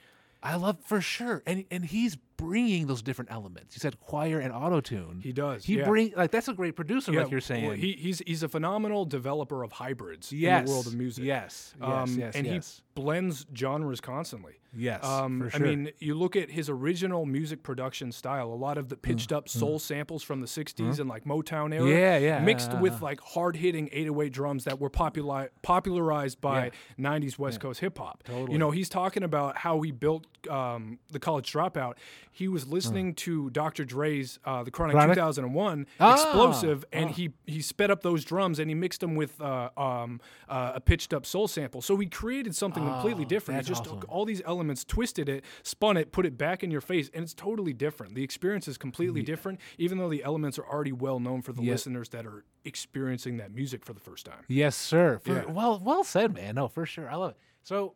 I 0.42 0.57
love 0.57 0.79
for 0.85 1.01
sure, 1.01 1.42
and 1.47 1.64
and 1.71 1.85
he's 1.85 2.16
bringing 2.42 2.87
those 2.87 3.02
different 3.02 3.31
elements. 3.31 3.74
You 3.76 3.81
said 3.81 4.00
choir 4.00 4.38
and 4.40 4.52
auto 4.52 4.81
tune. 4.81 5.20
He 5.22 5.33
does, 5.33 5.64
He 5.64 5.76
yeah. 5.78 5.85
bring 5.87 6.12
like 6.16 6.31
that's 6.31 6.48
a 6.48 6.55
great 6.55 6.76
producer, 6.76 7.12
like 7.12 7.31
you're 7.31 7.40
saying. 7.40 7.66
well, 7.66 7.76
he, 7.76 7.92
he's 7.92 8.20
he's 8.26 8.42
a 8.42 8.48
phenomenal 8.48 9.05
developer 9.05 9.62
of 9.62 9.72
hybrids 9.72 10.33
yes, 10.33 10.61
in 10.61 10.64
the 10.66 10.70
world 10.72 10.87
of 10.87 10.94
music. 10.94 11.24
Yes, 11.24 11.74
yes, 11.81 11.88
Um, 11.88 12.18
yes, 12.18 12.35
and 12.37 12.46
yes. 12.46 12.83
he 12.85 13.00
blends 13.00 13.46
genres 13.57 14.00
constantly. 14.00 14.55
Yes, 14.74 15.05
Um, 15.05 15.50
for 15.50 15.57
I 15.57 15.59
mean, 15.61 15.90
you 15.98 16.14
look 16.14 16.35
at 16.35 16.50
his 16.50 16.70
original 16.70 17.26
music 17.26 17.62
production 17.62 18.11
style, 18.11 18.50
a 18.50 18.55
lot 18.57 18.78
of 18.78 18.88
the 18.88 18.96
pitched 18.96 19.31
up 19.31 19.46
soul 19.46 19.78
samples 19.78 20.22
from 20.22 20.40
the 20.40 20.46
60s 20.46 20.98
and 20.98 21.11
like 21.11 21.24
Motown 21.24 21.74
era. 21.74 21.85
Mm, 21.85 21.90
Yeah, 21.98 22.16
yeah, 22.16 22.38
Mixed 22.40 22.72
uh, 22.72 22.78
with 22.78 22.94
uh. 22.94 22.98
like 23.02 23.20
hard 23.20 23.57
hitting 23.57 23.90
808 23.92 24.33
drums 24.33 24.64
that 24.64 24.81
were 24.81 24.88
populi- 24.88 25.48
popularized 25.61 26.40
by 26.40 26.70
90s 26.98 27.38
West 27.38 27.61
Coast 27.61 27.81
hip 27.81 27.98
hop. 27.98 28.22
Totally. 28.24 28.52
You 28.52 28.59
know, 28.59 28.70
he's 28.70 28.88
talking 28.88 29.22
about 29.22 29.59
how 29.59 29.81
he 29.83 29.90
built 29.90 30.26
um, 30.50 30.98
the 31.11 31.18
college 31.18 31.52
dropout. 31.52 31.94
He 32.31 32.48
was 32.48 32.66
listening 32.66 33.14
to 33.16 33.50
Dr. 33.50 33.85
Dre's 33.85 34.38
uh, 34.44 34.62
The 34.62 34.70
Chronic, 34.70 34.94
Chronic? 34.94 35.14
2001 35.16 35.87
Ah, 36.00 36.14
Explosive, 36.14 36.85
and 36.92 37.11
he, 37.11 37.33
he 37.46 37.61
sped 37.61 37.90
up 37.90 38.02
those 38.02 38.24
drums 38.24 38.59
and 38.59 38.70
he 38.70 38.74
mixed 38.74 39.00
them 39.00 39.14
with 39.16 39.38
uh, 39.40 39.68
um, 39.76 40.20
uh, 40.48 40.72
a 40.76 40.81
pitched 40.81 41.12
up 41.12 41.26
soul 41.26 41.46
sample. 41.46 41.83
So 41.83 41.96
he 41.98 42.07
created 42.07 42.55
something 42.57 42.83
completely 42.83 43.24
Oh, 43.24 43.28
different. 43.28 43.61
He 43.61 43.66
just 43.68 43.83
awesome. 43.83 44.00
took 44.00 44.11
all 44.11 44.24
these 44.24 44.40
elements, 44.46 44.85
twisted 44.85 45.28
it, 45.28 45.44
spun 45.62 45.96
it, 45.98 46.11
put 46.11 46.24
it 46.24 46.38
back 46.38 46.64
in 46.64 46.70
your 46.70 46.81
face, 46.81 47.11
and 47.12 47.22
it's 47.22 47.35
totally 47.35 47.72
different. 47.74 48.14
The 48.14 48.22
experience 48.24 48.66
is 48.66 48.78
completely 48.78 49.22
different, 49.22 49.61
even 49.78 49.98
though 49.98 50.09
the 50.09 50.24
elements 50.24 50.59
are 50.59 50.66
already 50.66 50.92
well 50.92 51.20
known 51.20 51.42
for 51.42 51.52
the 51.52 51.62
Yeah. 51.62 51.72
listeners 51.72 52.09
that 52.11 52.24
are 52.26 52.44
experiencing 52.64 53.37
that 53.37 53.52
music 53.52 53.85
for 53.85 53.92
the 53.92 54.00
first 54.00 54.24
time. 54.24 54.44
Yes, 54.48 54.74
sir. 54.76 55.18
For, 55.22 55.33
Yeah. 55.35 55.44
Well, 55.46 55.81
well 55.85 56.02
said, 56.05 56.33
man. 56.35 56.55
No, 56.55 56.68
for 56.68 56.87
sure. 56.87 57.11
I 57.11 57.16
love 57.16 57.33
it. 57.33 57.37
So 57.62 57.94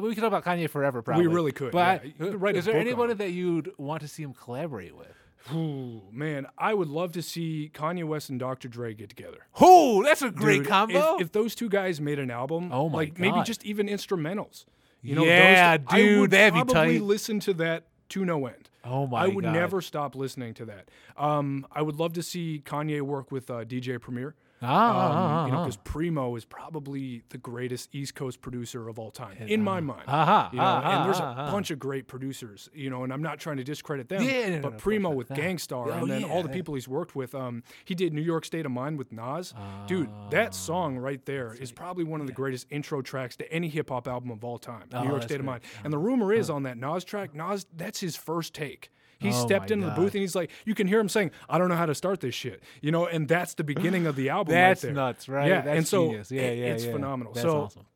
we 0.00 0.14
could 0.14 0.20
talk 0.20 0.28
about 0.28 0.44
Kanye 0.44 0.68
forever, 0.70 1.02
probably. 1.02 1.26
We 1.26 1.34
really 1.34 1.52
could, 1.52 1.72
But 1.72 2.04
yeah. 2.04 2.10
You 2.18 2.30
could 2.32 2.40
write 2.40 2.56
is 2.56 2.64
there 2.64 2.76
anybody 2.76 3.14
that 3.14 3.30
you'd 3.30 3.72
want 3.78 4.02
to 4.02 4.08
see 4.08 4.22
him 4.22 4.34
collaborate 4.34 4.96
with? 4.96 5.08
Ooh, 5.52 6.02
man, 6.12 6.46
I 6.56 6.72
would 6.72 6.88
love 6.88 7.12
to 7.12 7.22
see 7.22 7.70
Kanye 7.74 8.04
West 8.04 8.30
and 8.30 8.38
Dr. 8.38 8.68
Dre 8.68 8.94
get 8.94 9.08
together. 9.08 9.38
Oh, 9.60 10.02
that's 10.04 10.22
a 10.22 10.30
great 10.30 10.58
Dude, 10.58 10.68
combo. 10.68 11.16
If, 11.16 11.22
if 11.22 11.32
those 11.32 11.54
two 11.56 11.68
guys 11.68 12.00
made 12.00 12.18
an 12.20 12.30
album, 12.30 12.70
Oh 12.72 12.88
my 12.88 12.98
like 12.98 13.18
maybe 13.18 13.42
just 13.42 13.64
even 13.64 13.88
instrumentals. 13.88 14.64
You 15.02 15.16
know, 15.16 15.24
Yeah, 15.24 15.78
those, 15.78 15.86
I 15.88 15.96
dude, 15.98 16.20
would 16.20 16.30
that'd 16.30 16.68
probably 16.68 17.00
listen 17.00 17.40
to 17.40 17.54
that 17.54 17.84
to 18.10 18.24
no 18.24 18.46
end. 18.46 18.70
oh 18.84 19.06
my 19.08 19.18
god. 19.22 19.24
I 19.24 19.34
would 19.34 19.44
God. 19.44 19.52
never 19.54 19.80
stop 19.80 20.14
listening 20.14 20.54
to 20.54 20.64
that. 20.66 20.88
Um, 21.16 21.66
I 21.72 21.82
would 21.82 21.96
love 21.96 22.12
to 22.12 22.22
see 22.22 22.62
Kanye 22.64 23.00
work 23.00 23.32
with 23.32 23.50
uh, 23.50 23.64
DJ 23.64 24.00
Premier. 24.00 24.34
Ah, 24.62 24.68
ah, 24.68 25.06
Um, 25.10 25.16
ah, 25.16 25.46
you 25.46 25.52
know, 25.52 25.58
ah. 25.58 25.64
because 25.64 25.76
Primo 25.78 26.36
is 26.36 26.44
probably 26.44 27.22
the 27.30 27.38
greatest 27.38 27.88
East 27.94 28.14
Coast 28.14 28.40
producer 28.40 28.88
of 28.88 28.98
all 28.98 29.10
time, 29.10 29.36
in 29.38 29.62
my 29.62 29.80
mind. 29.80 30.04
Aha, 30.08 30.50
You 30.52 30.58
know, 30.58 30.64
aha, 30.64 30.90
and 30.96 31.06
there's 31.06 31.18
a 31.18 31.24
aha. 31.24 31.50
bunch 31.50 31.70
of 31.70 31.78
great 31.78 32.06
producers, 32.08 32.68
you 32.72 32.88
know, 32.90 33.04
and 33.04 33.12
I'm 33.12 33.22
not 33.22 33.38
trying 33.40 33.56
to 33.58 33.64
discredit 33.64 34.08
them. 34.08 34.22
Yeah, 34.22 34.48
no, 34.50 34.56
no, 34.56 34.62
but 34.62 34.72
of 34.74 34.78
Primo 34.80 35.10
with. 35.10 35.30
No. 35.30 35.36
Gang 35.36 35.58
Starr, 35.58 35.90
Oh, 35.90 35.92
and 35.94 36.10
then 36.10 36.24
all 36.24 36.42
the 36.42 36.48
yeah. 36.48 36.54
people 36.54 36.74
he's 36.74 36.88
worked 36.88 37.14
with. 37.16 37.34
Um, 37.34 37.62
he 37.84 37.94
did 37.94 38.12
New 38.12 38.22
York 38.22 38.44
State 38.44 38.64
of 38.66 38.72
Mind 38.72 38.98
with 38.98 39.12
Nas. 39.12 39.52
Dude, 39.86 40.08
that 40.30 40.54
song 40.54 40.96
right 40.98 41.24
there 41.26 41.54
is 41.58 41.72
probably 41.72 42.04
one 42.04 42.20
of 42.20 42.26
the 42.26 42.32
greatest 42.32 42.66
intro 42.70 43.02
tracks 43.02 43.36
to 43.36 43.52
any 43.52 43.68
hip 43.68 43.88
hop 43.90 44.06
album 44.06 44.30
of 44.30 44.44
all 44.44 44.58
time. 44.58 44.88
Oh, 44.92 45.02
New 45.02 45.08
York 45.10 45.22
State 45.22 45.36
of 45.36 45.46
great. 45.46 45.46
Mind. 45.46 45.62
And 45.84 45.92
the 45.92 45.98
rumor 45.98 46.32
is 46.32 46.48
on 46.50 46.62
that 46.64 46.76
Nas 46.78 47.04
track, 47.04 47.34
Nas, 47.34 47.66
that's 47.76 48.00
his 48.00 48.16
first 48.16 48.54
take. 48.54 48.90
He 49.22 49.28
Oh 49.30 49.46
stepped 49.46 49.70
into 49.70 49.86
the 49.86 49.92
booth 49.92 50.14
and 50.14 50.20
he's 50.20 50.34
like, 50.34 50.50
you 50.64 50.74
can 50.74 50.86
hear 50.86 51.00
him 51.00 51.08
saying, 51.08 51.30
"I 51.48 51.58
don't 51.58 51.68
know 51.68 51.76
how 51.76 51.86
to 51.86 51.94
start 51.94 52.20
this 52.20 52.34
shit," 52.34 52.62
you 52.80 52.90
know, 52.90 53.06
and 53.06 53.28
that's 53.28 53.54
the 53.54 53.64
beginning 53.64 54.06
of 54.06 54.16
the 54.16 54.28
album. 54.36 54.52
That's 54.54 54.82
right 54.84 54.88
there. 54.88 54.94
nuts, 54.94 55.28
right? 55.28 55.48
Yeah, 55.48 55.60
That's 55.62 55.76
and 55.78 55.88
so 55.88 56.06
genius. 56.06 56.30
Yeah, 56.30 56.42
yeah, 56.42 56.66
it's 56.74 56.84
yeah. 56.84 56.92
phenomenal. 56.92 57.32
That's 57.32 57.42
so 57.44 57.62
awesome. 57.62 57.86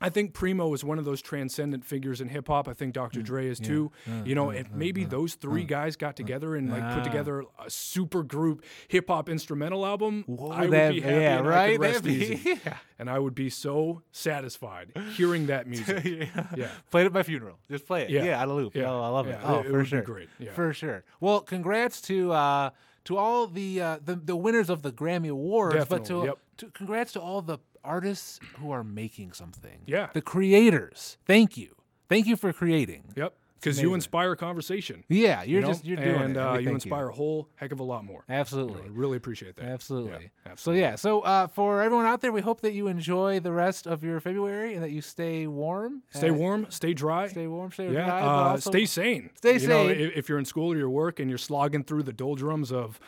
I 0.00 0.10
think 0.10 0.32
Primo 0.32 0.72
is 0.74 0.84
one 0.84 0.98
of 0.98 1.04
those 1.04 1.20
transcendent 1.20 1.84
figures 1.84 2.20
in 2.20 2.28
hip 2.28 2.46
hop. 2.46 2.68
I 2.68 2.72
think 2.72 2.90
Mm, 2.92 2.94
Dr. 2.94 3.20
Dre 3.22 3.48
is 3.48 3.58
too. 3.58 3.90
Uh, 4.06 4.22
you 4.24 4.34
know, 4.36 4.50
uh, 4.50 4.54
and 4.54 4.66
uh, 4.66 4.70
maybe 4.74 5.04
those 5.04 5.34
three 5.34 5.64
guys 5.64 5.96
got 5.96 6.14
together 6.14 6.54
and 6.54 6.70
like 6.70 6.94
put 6.94 7.02
together 7.04 7.44
a 7.64 7.68
super 7.68 8.22
group 8.22 8.64
hip 8.86 9.08
hop 9.08 9.28
instrumental 9.28 9.84
album, 9.84 10.24
I 10.52 10.66
would 10.66 10.70
be 10.70 11.00
happy 11.00 11.20
yeah, 11.20 11.38
and 11.38 11.48
I 11.48 11.72
could 11.72 11.80
rest 11.80 12.04
be- 12.04 12.12
easy. 12.14 12.60
yeah. 12.64 12.76
And 13.00 13.10
I 13.10 13.18
would 13.18 13.34
be 13.34 13.50
so 13.50 14.02
satisfied 14.12 14.92
hearing 15.16 15.46
that 15.46 15.66
music. 15.72 16.04
yeah. 16.04 16.46
Yeah. 16.56 16.68
Played 16.90 17.06
at 17.06 17.12
my 17.12 17.22
funeral. 17.22 17.58
Just 17.70 17.86
play 17.86 18.02
it. 18.04 18.10
Yeah. 18.10 18.24
Yeah, 18.24 18.40
out 18.42 18.48
of 18.48 18.56
loop. 18.56 18.74
Yeah. 18.76 18.90
Oh, 18.90 19.00
I 19.02 19.08
love 19.08 19.26
it. 19.28 19.38
Oh, 19.42 19.60
it- 19.60 19.66
for 19.70 19.84
sure. 19.84 20.02
great. 20.02 20.28
Yeah. 20.38 20.52
For 20.52 20.72
sure. 20.72 21.04
Well, 21.20 21.40
congrats 21.40 22.00
to 22.02 22.32
uh 22.32 22.70
to 23.04 23.16
all 23.16 23.46
the 23.46 23.80
uh 23.80 23.98
the, 24.04 24.14
the 24.16 24.36
winners 24.36 24.70
of 24.70 24.82
the 24.82 24.92
Grammy 24.92 25.30
Awards, 25.30 25.86
but 25.88 26.04
to, 26.06 26.24
yep. 26.24 26.38
to 26.58 26.66
congrats 26.70 27.12
to 27.14 27.20
all 27.20 27.42
the 27.42 27.58
artists 27.84 28.40
who 28.58 28.70
are 28.70 28.84
making 28.84 29.32
something. 29.32 29.80
Yeah. 29.86 30.08
The 30.12 30.22
creators. 30.22 31.18
Thank 31.26 31.56
you. 31.56 31.74
Thank 32.08 32.26
you 32.26 32.36
for 32.36 32.52
creating. 32.52 33.04
Yep. 33.16 33.34
Because 33.60 33.82
you 33.82 33.92
inspire 33.94 34.36
conversation. 34.36 35.02
Yeah, 35.08 35.42
you're 35.42 35.60
you 35.60 35.60
know? 35.62 35.72
just 35.72 35.84
you're 35.84 35.96
doing 35.96 36.14
and 36.22 36.36
it. 36.36 36.40
uh, 36.40 36.58
you 36.58 36.70
inspire 36.70 37.08
a 37.08 37.12
whole 37.12 37.48
heck 37.56 37.72
of 37.72 37.80
a 37.80 37.82
lot 37.82 38.04
more. 38.04 38.22
Absolutely. 38.28 38.82
I 38.82 38.86
really 38.90 39.16
appreciate 39.16 39.56
that. 39.56 39.64
Absolutely. 39.64 40.30
Yeah, 40.46 40.52
So 40.54 40.70
yeah, 40.70 40.94
so 40.94 41.22
uh, 41.22 41.48
for 41.48 41.82
everyone 41.82 42.06
out 42.06 42.20
there, 42.20 42.30
we 42.30 42.40
hope 42.40 42.60
that 42.60 42.72
you 42.72 42.86
enjoy 42.86 43.40
the 43.40 43.50
rest 43.50 43.88
of 43.88 44.04
your 44.04 44.20
February 44.20 44.74
and 44.74 44.84
that 44.84 44.92
you 44.92 45.00
stay 45.02 45.48
warm. 45.48 46.04
Stay 46.10 46.30
warm, 46.30 46.66
stay 46.70 46.94
dry. 46.94 47.26
Stay 47.26 47.48
warm. 47.48 47.72
Stay 47.72 47.92
yeah, 47.92 48.06
dry. 48.06 48.20
uh, 48.20 48.24
also- 48.50 48.70
stay 48.70 48.86
sane. 48.86 49.30
Stay 49.34 49.58
You 49.58 49.66
know, 49.66 49.88
sane. 49.88 50.00
if, 50.02 50.16
if 50.18 50.28
you're 50.28 50.38
in 50.38 50.44
school 50.44 50.72
or 50.72 50.76
your 50.76 50.90
work 50.90 51.18
and 51.18 51.28
you're 51.28 51.36
slogging 51.36 51.82
through 51.82 52.04
the 52.04 52.12
doldrums 52.12 52.70
of 52.70 53.00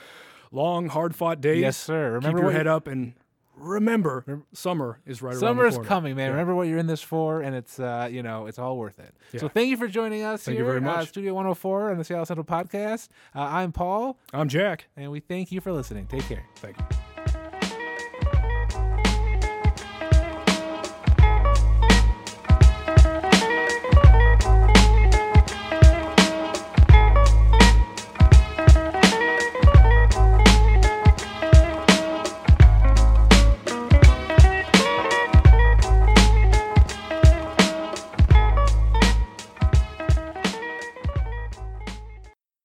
long, 0.51 0.89
hard-fought 0.89 1.41
days, 1.41 1.61
Yes, 1.61 1.77
sir. 1.77 2.09
Keep 2.19 2.25
Remember 2.25 2.39
your 2.39 2.47
what- 2.47 2.55
head 2.57 2.67
up 2.67 2.89
and 2.89 3.13
remember, 3.61 4.43
summer 4.53 4.99
is 5.07 5.23
right 5.23 5.31
around 5.33 5.41
the 5.41 5.47
Summer's 5.47 5.75
corner. 5.75 5.89
coming, 5.89 6.17
man. 6.17 6.27
Yeah. 6.27 6.31
Remember 6.33 6.55
what 6.55 6.67
you're 6.69 6.79
in 6.79 6.87
this 6.87 7.03
for, 7.03 7.41
and 7.43 7.55
it's 7.55 7.79
uh, 7.79 8.09
you 8.11 8.23
know 8.23 8.47
it's 8.47 8.59
all 8.59 8.77
worth 8.79 8.99
it. 8.99 9.15
So 9.39 9.49
thank 9.49 9.69
you 9.69 9.77
for 9.77 9.89
joining 9.89 10.23
us 10.23 10.43
Thank 10.45 10.59
you 10.59 10.65
here 10.65 10.73
very 10.73 10.77
at 10.79 10.97
much. 10.99 11.09
Studio 11.09 11.35
104 11.35 11.91
on 11.93 11.99
the 11.99 12.05
Seattle 12.05 12.27
Central 12.27 12.45
Podcast. 12.45 13.09
Uh, 13.35 13.41
I'm 13.43 13.73
Paul, 13.73 14.19
I'm 14.33 14.49
Jack. 14.49 14.87
and 14.97 15.11
we 15.11 15.21
thank 15.21 15.53
you 15.53 15.61
for 15.61 15.73
listening. 15.73 16.07
Take 16.07 16.25
care. 16.25 16.45
Thank 16.57 16.79
you. 16.79 17.10